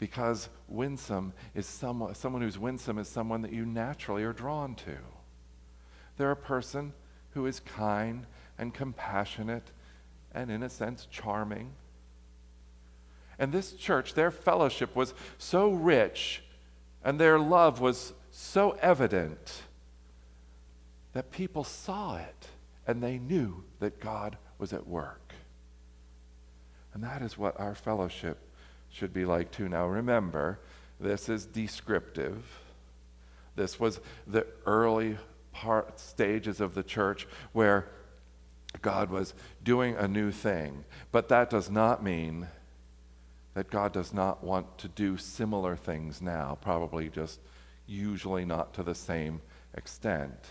Because 0.00 0.48
winsome 0.66 1.34
is 1.54 1.66
someone, 1.66 2.16
someone 2.16 2.42
who's 2.42 2.58
winsome 2.58 2.98
is 2.98 3.06
someone 3.06 3.42
that 3.42 3.52
you 3.52 3.64
naturally 3.64 4.24
are 4.24 4.32
drawn 4.32 4.74
to. 4.74 4.96
They're 6.16 6.32
a 6.32 6.36
person 6.36 6.94
who 7.30 7.46
is 7.46 7.60
kind 7.60 8.26
and 8.58 8.74
compassionate 8.74 9.70
and, 10.38 10.50
in 10.52 10.62
a 10.62 10.70
sense, 10.70 11.06
charming. 11.10 11.72
And 13.38 13.52
this 13.52 13.72
church, 13.72 14.14
their 14.14 14.30
fellowship 14.30 14.94
was 14.94 15.14
so 15.36 15.70
rich 15.70 16.42
and 17.04 17.18
their 17.18 17.38
love 17.38 17.80
was 17.80 18.12
so 18.30 18.76
evident 18.80 19.62
that 21.12 21.30
people 21.30 21.64
saw 21.64 22.16
it 22.16 22.48
and 22.86 23.02
they 23.02 23.18
knew 23.18 23.64
that 23.80 24.00
God 24.00 24.36
was 24.58 24.72
at 24.72 24.86
work. 24.86 25.32
And 26.94 27.02
that 27.02 27.22
is 27.22 27.36
what 27.36 27.58
our 27.58 27.74
fellowship 27.74 28.38
should 28.90 29.12
be 29.12 29.24
like 29.24 29.50
too. 29.50 29.68
Now 29.68 29.86
remember, 29.86 30.58
this 31.00 31.28
is 31.28 31.46
descriptive. 31.46 32.44
This 33.56 33.78
was 33.78 34.00
the 34.26 34.46
early 34.66 35.18
part 35.52 35.98
stages 35.98 36.60
of 36.60 36.74
the 36.74 36.82
church 36.82 37.26
where 37.52 37.88
God 38.82 39.10
was 39.10 39.34
doing 39.62 39.96
a 39.96 40.06
new 40.06 40.30
thing. 40.30 40.84
But 41.10 41.28
that 41.28 41.50
does 41.50 41.70
not 41.70 42.02
mean 42.02 42.48
that 43.54 43.70
God 43.70 43.92
does 43.92 44.12
not 44.12 44.44
want 44.44 44.78
to 44.78 44.88
do 44.88 45.16
similar 45.16 45.74
things 45.74 46.22
now, 46.22 46.58
probably 46.60 47.08
just 47.08 47.40
usually 47.86 48.44
not 48.44 48.74
to 48.74 48.82
the 48.82 48.94
same 48.94 49.40
extent. 49.74 50.50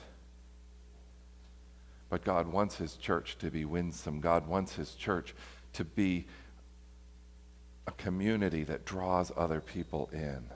But 2.09 2.23
God 2.23 2.47
wants 2.47 2.75
his 2.75 2.95
church 2.95 3.37
to 3.39 3.51
be 3.51 3.65
winsome. 3.65 4.19
God 4.19 4.47
wants 4.47 4.75
his 4.75 4.93
church 4.93 5.35
to 5.73 5.83
be 5.83 6.25
a 7.85 7.91
community 7.91 8.63
that 8.63 8.85
draws 8.85 9.31
other 9.37 9.61
people 9.61 10.09
in. 10.11 10.49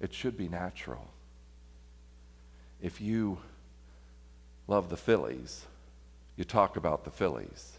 It 0.00 0.14
should 0.14 0.36
be 0.36 0.48
natural. 0.48 1.08
If 2.80 3.00
you 3.00 3.38
love 4.70 4.88
the 4.88 4.96
Phillies, 4.96 5.66
you 6.36 6.44
talk 6.44 6.76
about 6.76 7.04
the 7.04 7.10
Phillies. 7.10 7.72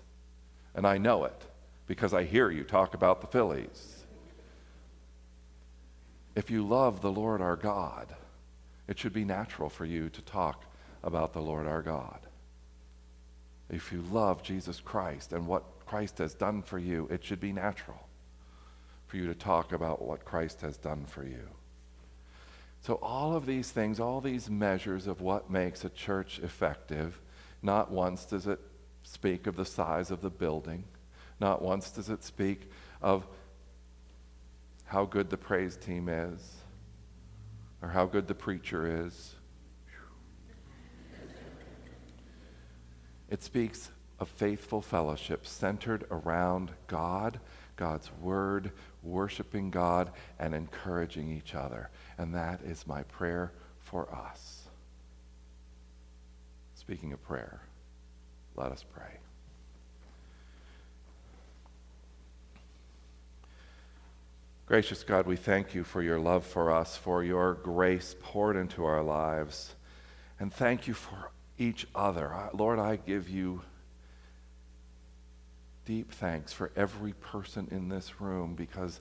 And 0.75 0.86
I 0.86 0.97
know 0.97 1.23
it 1.23 1.41
because 1.88 2.13
I 2.13 2.25
hear 2.25 2.51
you 2.51 2.63
talk 2.63 2.93
about 2.93 3.21
the 3.21 3.27
Phillies. 3.27 4.04
If 6.36 6.51
you 6.51 6.67
love 6.67 7.01
the 7.01 7.12
Lord 7.12 7.41
our 7.41 7.56
God, 7.56 8.13
it 8.89 8.99
should 8.99 9.13
be 9.13 9.23
natural 9.23 9.69
for 9.69 9.86
you 9.86 10.10
to 10.10 10.21
talk 10.21 10.65
about 11.01 11.32
the 11.32 11.41
Lord 11.41 11.65
our 11.65 11.82
God. 11.82 12.19
If 13.69 13.93
you 13.93 14.04
love 14.12 14.43
Jesus 14.43 14.82
Christ 14.82 15.32
and 15.32 15.47
what 15.47 15.63
Christ 15.86 16.17
has 16.17 16.34
done 16.34 16.62
for 16.62 16.77
you, 16.77 17.08
it 17.10 17.23
should 17.23 17.39
be 17.39 17.54
natural 17.54 18.06
for 19.08 19.15
you 19.15 19.27
to 19.27 19.36
talk 19.36 19.71
about 19.71 20.01
what 20.01 20.25
Christ 20.25 20.60
has 20.62 20.77
done 20.77 21.06
for 21.06 21.23
you. 21.23 21.47
So, 22.82 22.96
all 22.96 23.36
of 23.36 23.46
these 23.46 23.70
things, 23.70 24.00
all 24.00 24.22
these 24.22 24.50
measures 24.50 25.06
of 25.06 25.22
what 25.22 25.52
makes 25.52 25.86
a 25.86 25.89
church 25.89 26.39
effective, 26.39 27.22
not 27.62 27.91
once 27.91 28.26
does 28.26 28.48
it 28.48 28.60
speak 29.04 29.46
of 29.46 29.56
the 29.56 29.65
size 29.65 30.10
of 30.10 30.22
the 30.22 30.32
building, 30.32 30.84
not 31.39 31.62
once 31.62 31.91
does 31.91 32.10
it 32.10 32.24
speak 32.24 32.72
of 33.02 33.28
how 34.86 35.06
good 35.06 35.30
the 35.30 35.38
praise 35.38 35.78
team 35.78 36.10
is 36.10 36.56
or 37.82 37.89
how 37.89 38.06
good 38.06 38.28
the 38.28 38.36
preacher 38.36 39.06
is. 39.06 39.36
It 43.30 43.44
speaks 43.44 43.91
of 44.20 44.28
faithful 44.28 44.82
fellowship 44.82 45.48
centered 45.48 46.06
around 46.12 46.72
God, 46.88 47.39
God's 47.82 48.12
Word, 48.22 48.74
worshiping 49.02 49.72
God, 49.72 50.12
and 50.38 50.54
encouraging 50.54 51.36
each 51.36 51.56
other. 51.56 51.89
And 52.20 52.36
that 52.36 52.62
is 52.62 52.86
my 52.86 53.02
prayer 53.02 53.54
for 53.80 54.08
us. 54.13 54.67
Speaking 56.76 57.12
of 57.12 57.24
prayer, 57.24 57.60
let 58.56 58.72
us 58.72 58.86
pray. 58.94 59.17
Gracious 64.67 65.04
God, 65.04 65.26
we 65.26 65.36
thank 65.36 65.74
you 65.74 65.84
for 65.84 66.04
your 66.04 66.20
love 66.20 66.46
for 66.46 66.72
us, 66.72 66.96
for 66.96 67.24
your 67.24 67.56
grace 67.56 68.15
poured 68.22 68.56
into 68.56 68.86
our 68.86 69.02
lives, 69.02 69.74
and 70.39 70.54
thank 70.54 70.88
you 70.88 70.94
for 70.94 71.32
each 71.58 71.88
other. 71.96 72.32
Lord, 72.54 72.78
I 72.78 72.98
give 72.98 73.28
you 73.28 73.63
deep 75.86 76.12
thanks 76.12 76.54
for 76.54 76.72
every 76.76 77.13
person 77.13 77.67
in 77.72 77.89
this 77.89 78.22
room 78.22 78.56
because 78.56 79.00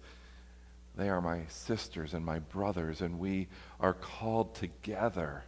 they 0.96 1.08
are 1.08 1.20
my 1.20 1.42
sisters 1.48 2.14
and 2.14 2.24
my 2.24 2.38
brothers, 2.38 3.00
and 3.00 3.18
we 3.18 3.48
are 3.78 3.94
called 3.94 4.54
together 4.54 5.44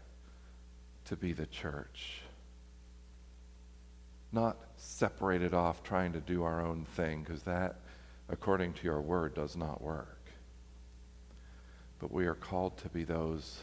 to 1.07 1.17
be 1.17 1.33
the 1.33 1.47
church. 1.47 2.21
Not 4.31 4.57
separated 4.77 5.53
off 5.53 5.83
trying 5.83 6.13
to 6.13 6.21
do 6.21 6.45
our 6.45 6.65
own 6.65 6.85
thing, 6.97 7.23
because 7.23 7.43
that, 7.43 7.77
according 8.29 8.75
to 8.75 8.85
your 8.85 9.01
word, 9.01 9.35
does 9.35 9.57
not 9.57 9.83
work. 9.83 10.31
But 11.99 12.13
we 12.13 12.27
are 12.27 12.35
called 12.35 12.79
to 12.79 12.89
be 12.89 13.05
those 13.05 13.63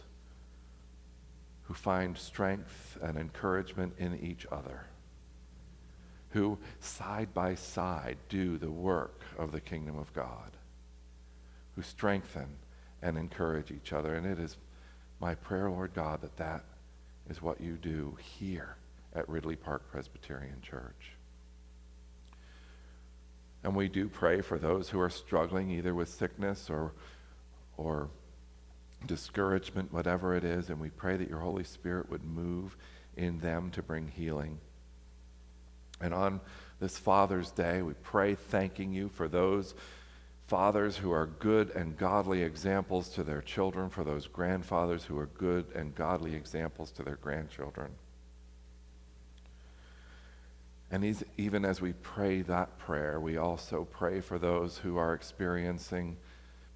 who 1.63 1.73
find 1.73 2.17
strength 2.17 2.97
and 3.01 3.17
encouragement 3.17 3.93
in 3.97 4.19
each 4.19 4.45
other, 4.51 4.85
who 6.31 6.57
side 6.79 7.33
by 7.33 7.55
side 7.55 8.17
do 8.29 8.57
the 8.57 8.71
work 8.71 9.21
of 9.37 9.51
the 9.51 9.61
kingdom 9.61 9.97
of 9.97 10.13
God 10.13 10.51
who 11.75 11.81
strengthen 11.81 12.57
and 13.01 13.17
encourage 13.17 13.71
each 13.71 13.93
other. 13.93 14.15
And 14.15 14.25
it 14.25 14.37
is 14.37 14.57
my 15.19 15.35
prayer, 15.35 15.69
Lord 15.69 15.93
God, 15.93 16.21
that 16.21 16.37
that 16.37 16.65
is 17.29 17.41
what 17.41 17.61
you 17.61 17.73
do 17.73 18.17
here 18.37 18.75
at 19.13 19.29
Ridley 19.29 19.55
Park 19.55 19.89
Presbyterian 19.89 20.61
Church. 20.61 21.13
And 23.63 23.75
we 23.75 23.87
do 23.87 24.07
pray 24.07 24.41
for 24.41 24.57
those 24.57 24.89
who 24.89 24.99
are 24.99 25.09
struggling 25.09 25.69
either 25.69 25.93
with 25.93 26.09
sickness 26.09 26.69
or, 26.69 26.93
or 27.77 28.09
discouragement, 29.05 29.93
whatever 29.93 30.35
it 30.35 30.43
is, 30.43 30.69
and 30.69 30.79
we 30.79 30.89
pray 30.89 31.17
that 31.17 31.29
your 31.29 31.39
Holy 31.39 31.63
Spirit 31.63 32.09
would 32.09 32.23
move 32.23 32.77
in 33.17 33.39
them 33.39 33.71
to 33.71 33.81
bring 33.81 34.07
healing. 34.07 34.59
And 36.01 36.13
on 36.13 36.41
this 36.79 36.97
Father's 36.97 37.51
Day, 37.51 37.81
we 37.81 37.93
pray 37.93 38.35
thanking 38.35 38.93
you 38.93 39.09
for 39.09 39.27
those 39.27 39.75
fathers 40.47 40.97
who 40.97 41.11
are 41.11 41.27
good 41.27 41.69
and 41.71 41.97
godly 41.97 42.41
examples 42.41 43.09
to 43.09 43.23
their 43.23 43.41
children, 43.41 43.89
for 43.89 44.03
those 44.03 44.27
grandfathers 44.27 45.03
who 45.03 45.17
are 45.17 45.27
good 45.27 45.65
and 45.75 45.93
godly 45.93 46.35
examples 46.35 46.91
to 46.91 47.03
their 47.03 47.17
grandchildren. 47.17 47.91
And 50.91 51.23
even 51.37 51.65
as 51.65 51.81
we 51.81 51.93
pray 51.93 52.41
that 52.41 52.79
prayer, 52.79 53.19
we 53.19 53.37
also 53.37 53.87
pray 53.91 54.21
for 54.21 54.39
those 54.39 54.79
who 54.79 54.97
are 54.97 55.13
experiencing 55.13 56.17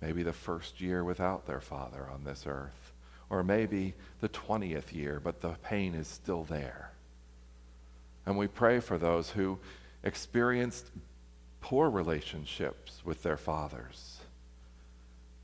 maybe 0.02 0.22
the 0.22 0.34
first 0.34 0.80
year 0.80 1.04
without 1.04 1.48
their 1.48 1.62
father 1.62 2.08
on 2.14 2.24
this 2.24 2.44
earth, 2.46 2.94
or 3.30 3.44
maybe 3.44 3.96
the 4.20 4.30
20th 4.30 4.94
year, 4.94 5.20
but 5.20 5.42
the 5.42 5.56
pain 5.64 5.96
is 5.96 6.08
still 6.08 6.44
there. 6.44 6.93
And 8.26 8.38
we 8.38 8.48
pray 8.48 8.80
for 8.80 8.98
those 8.98 9.32
who 9.32 9.60
experienced 10.04 10.92
poor 11.62 11.90
relationships 11.90 13.02
with 13.04 13.24
their 13.24 13.38
fathers. 13.38 14.20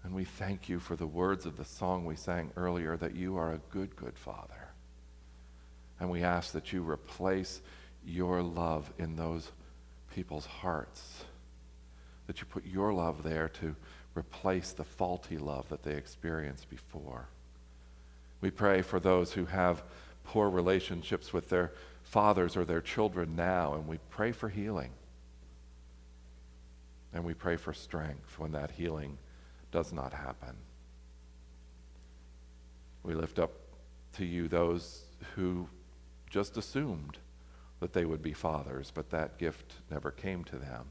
And 0.04 0.14
we 0.14 0.24
thank 0.24 0.70
you 0.70 0.80
for 0.80 0.96
the 0.96 1.08
words 1.08 1.46
of 1.46 1.58
the 1.58 1.66
song 1.66 2.06
we 2.06 2.16
sang 2.16 2.52
earlier 2.56 2.96
that 2.98 3.16
you 3.16 3.38
are 3.38 3.54
a 3.54 3.62
good, 3.70 3.96
good 3.96 4.18
father. 4.18 4.70
And 6.00 6.10
we 6.10 6.24
ask 6.24 6.54
that 6.54 6.72
you 6.72 6.82
replace 6.82 7.62
your 8.06 8.42
love 8.42 8.92
in 8.98 9.16
those 9.16 9.52
people's 10.14 10.46
hearts, 10.46 11.26
that 12.28 12.40
you 12.40 12.46
put 12.46 12.66
your 12.66 12.94
love 12.94 13.24
there 13.24 13.50
to 13.50 13.76
replace 14.16 14.72
the 14.72 14.84
faulty 14.84 15.38
love 15.38 15.68
that 15.70 15.84
they 15.84 15.94
experienced 15.94 16.70
before. 16.70 17.28
We 18.42 18.52
pray 18.52 18.82
for 18.82 19.00
those 19.00 19.34
who 19.34 19.46
have 19.46 19.84
poor 20.24 20.50
relationships 20.50 21.34
with 21.34 21.50
their 21.50 21.74
fathers 22.10 22.58
or 22.58 22.66
their 22.66 22.82
children 22.82 23.36
now, 23.36 23.76
and 23.76 23.88
we 23.88 24.00
pray 24.10 24.32
for 24.32 24.50
healing. 24.50 24.92
And 27.14 27.24
we 27.24 27.34
pray 27.34 27.56
for 27.56 27.72
strength 27.72 28.38
when 28.40 28.52
that 28.54 28.72
healing 28.72 29.18
does 29.72 29.94
not 29.94 30.12
happen. 30.14 30.56
We 33.04 33.14
lift 33.14 33.38
up 33.38 33.52
to 34.14 34.26
you 34.26 34.48
those 34.48 35.04
who 35.36 35.68
just 36.30 36.58
assumed 36.58 37.18
that 37.80 37.94
they 37.94 38.06
would 38.06 38.22
be 38.22 38.34
fathers, 38.34 38.92
but 38.94 39.12
that 39.12 39.38
gift 39.38 39.76
never 39.92 40.12
came 40.12 40.44
to 40.46 40.58
them. 40.58 40.86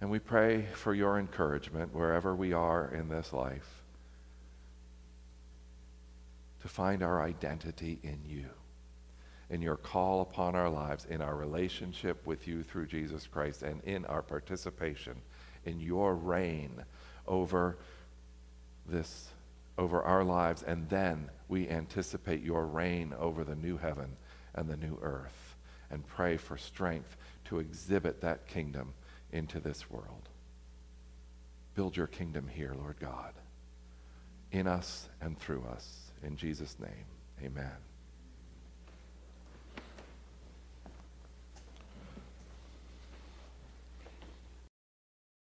And 0.00 0.10
we 0.10 0.18
pray 0.18 0.66
for 0.72 0.94
your 0.94 1.18
encouragement 1.18 1.94
wherever 1.94 2.34
we 2.34 2.52
are 2.52 2.92
in 2.94 3.08
this 3.08 3.32
life 3.32 3.82
to 6.62 6.68
find 6.68 7.02
our 7.02 7.22
identity 7.22 7.98
in 8.02 8.20
you, 8.26 8.46
in 9.50 9.62
your 9.62 9.76
call 9.76 10.20
upon 10.20 10.54
our 10.54 10.68
lives, 10.68 11.06
in 11.06 11.20
our 11.20 11.36
relationship 11.36 12.26
with 12.26 12.46
you 12.46 12.62
through 12.62 12.86
Jesus 12.86 13.26
Christ, 13.26 13.62
and 13.62 13.82
in 13.84 14.04
our 14.06 14.22
participation 14.22 15.22
in 15.64 15.80
your 15.80 16.14
reign 16.14 16.84
over 17.26 17.78
this, 18.86 19.28
over 19.76 20.02
our 20.02 20.24
lives. 20.24 20.62
And 20.62 20.88
then 20.88 21.30
we 21.48 21.68
anticipate 21.68 22.42
your 22.42 22.66
reign 22.66 23.14
over 23.18 23.44
the 23.44 23.54
new 23.54 23.76
heaven 23.76 24.16
and 24.54 24.68
the 24.68 24.76
new 24.76 24.98
earth 25.02 25.56
and 25.90 26.06
pray 26.06 26.36
for 26.36 26.56
strength 26.56 27.16
to 27.46 27.58
exhibit 27.58 28.20
that 28.20 28.46
kingdom 28.46 28.92
into 29.32 29.60
this 29.60 29.90
world. 29.90 30.28
Build 31.74 31.96
your 31.96 32.06
kingdom 32.06 32.48
here, 32.48 32.74
Lord 32.76 32.96
God, 32.98 33.34
in 34.50 34.66
us 34.66 35.08
and 35.20 35.38
through 35.38 35.64
us. 35.64 36.10
In 36.22 36.36
Jesus' 36.36 36.76
name, 36.80 37.06
amen. 37.42 37.87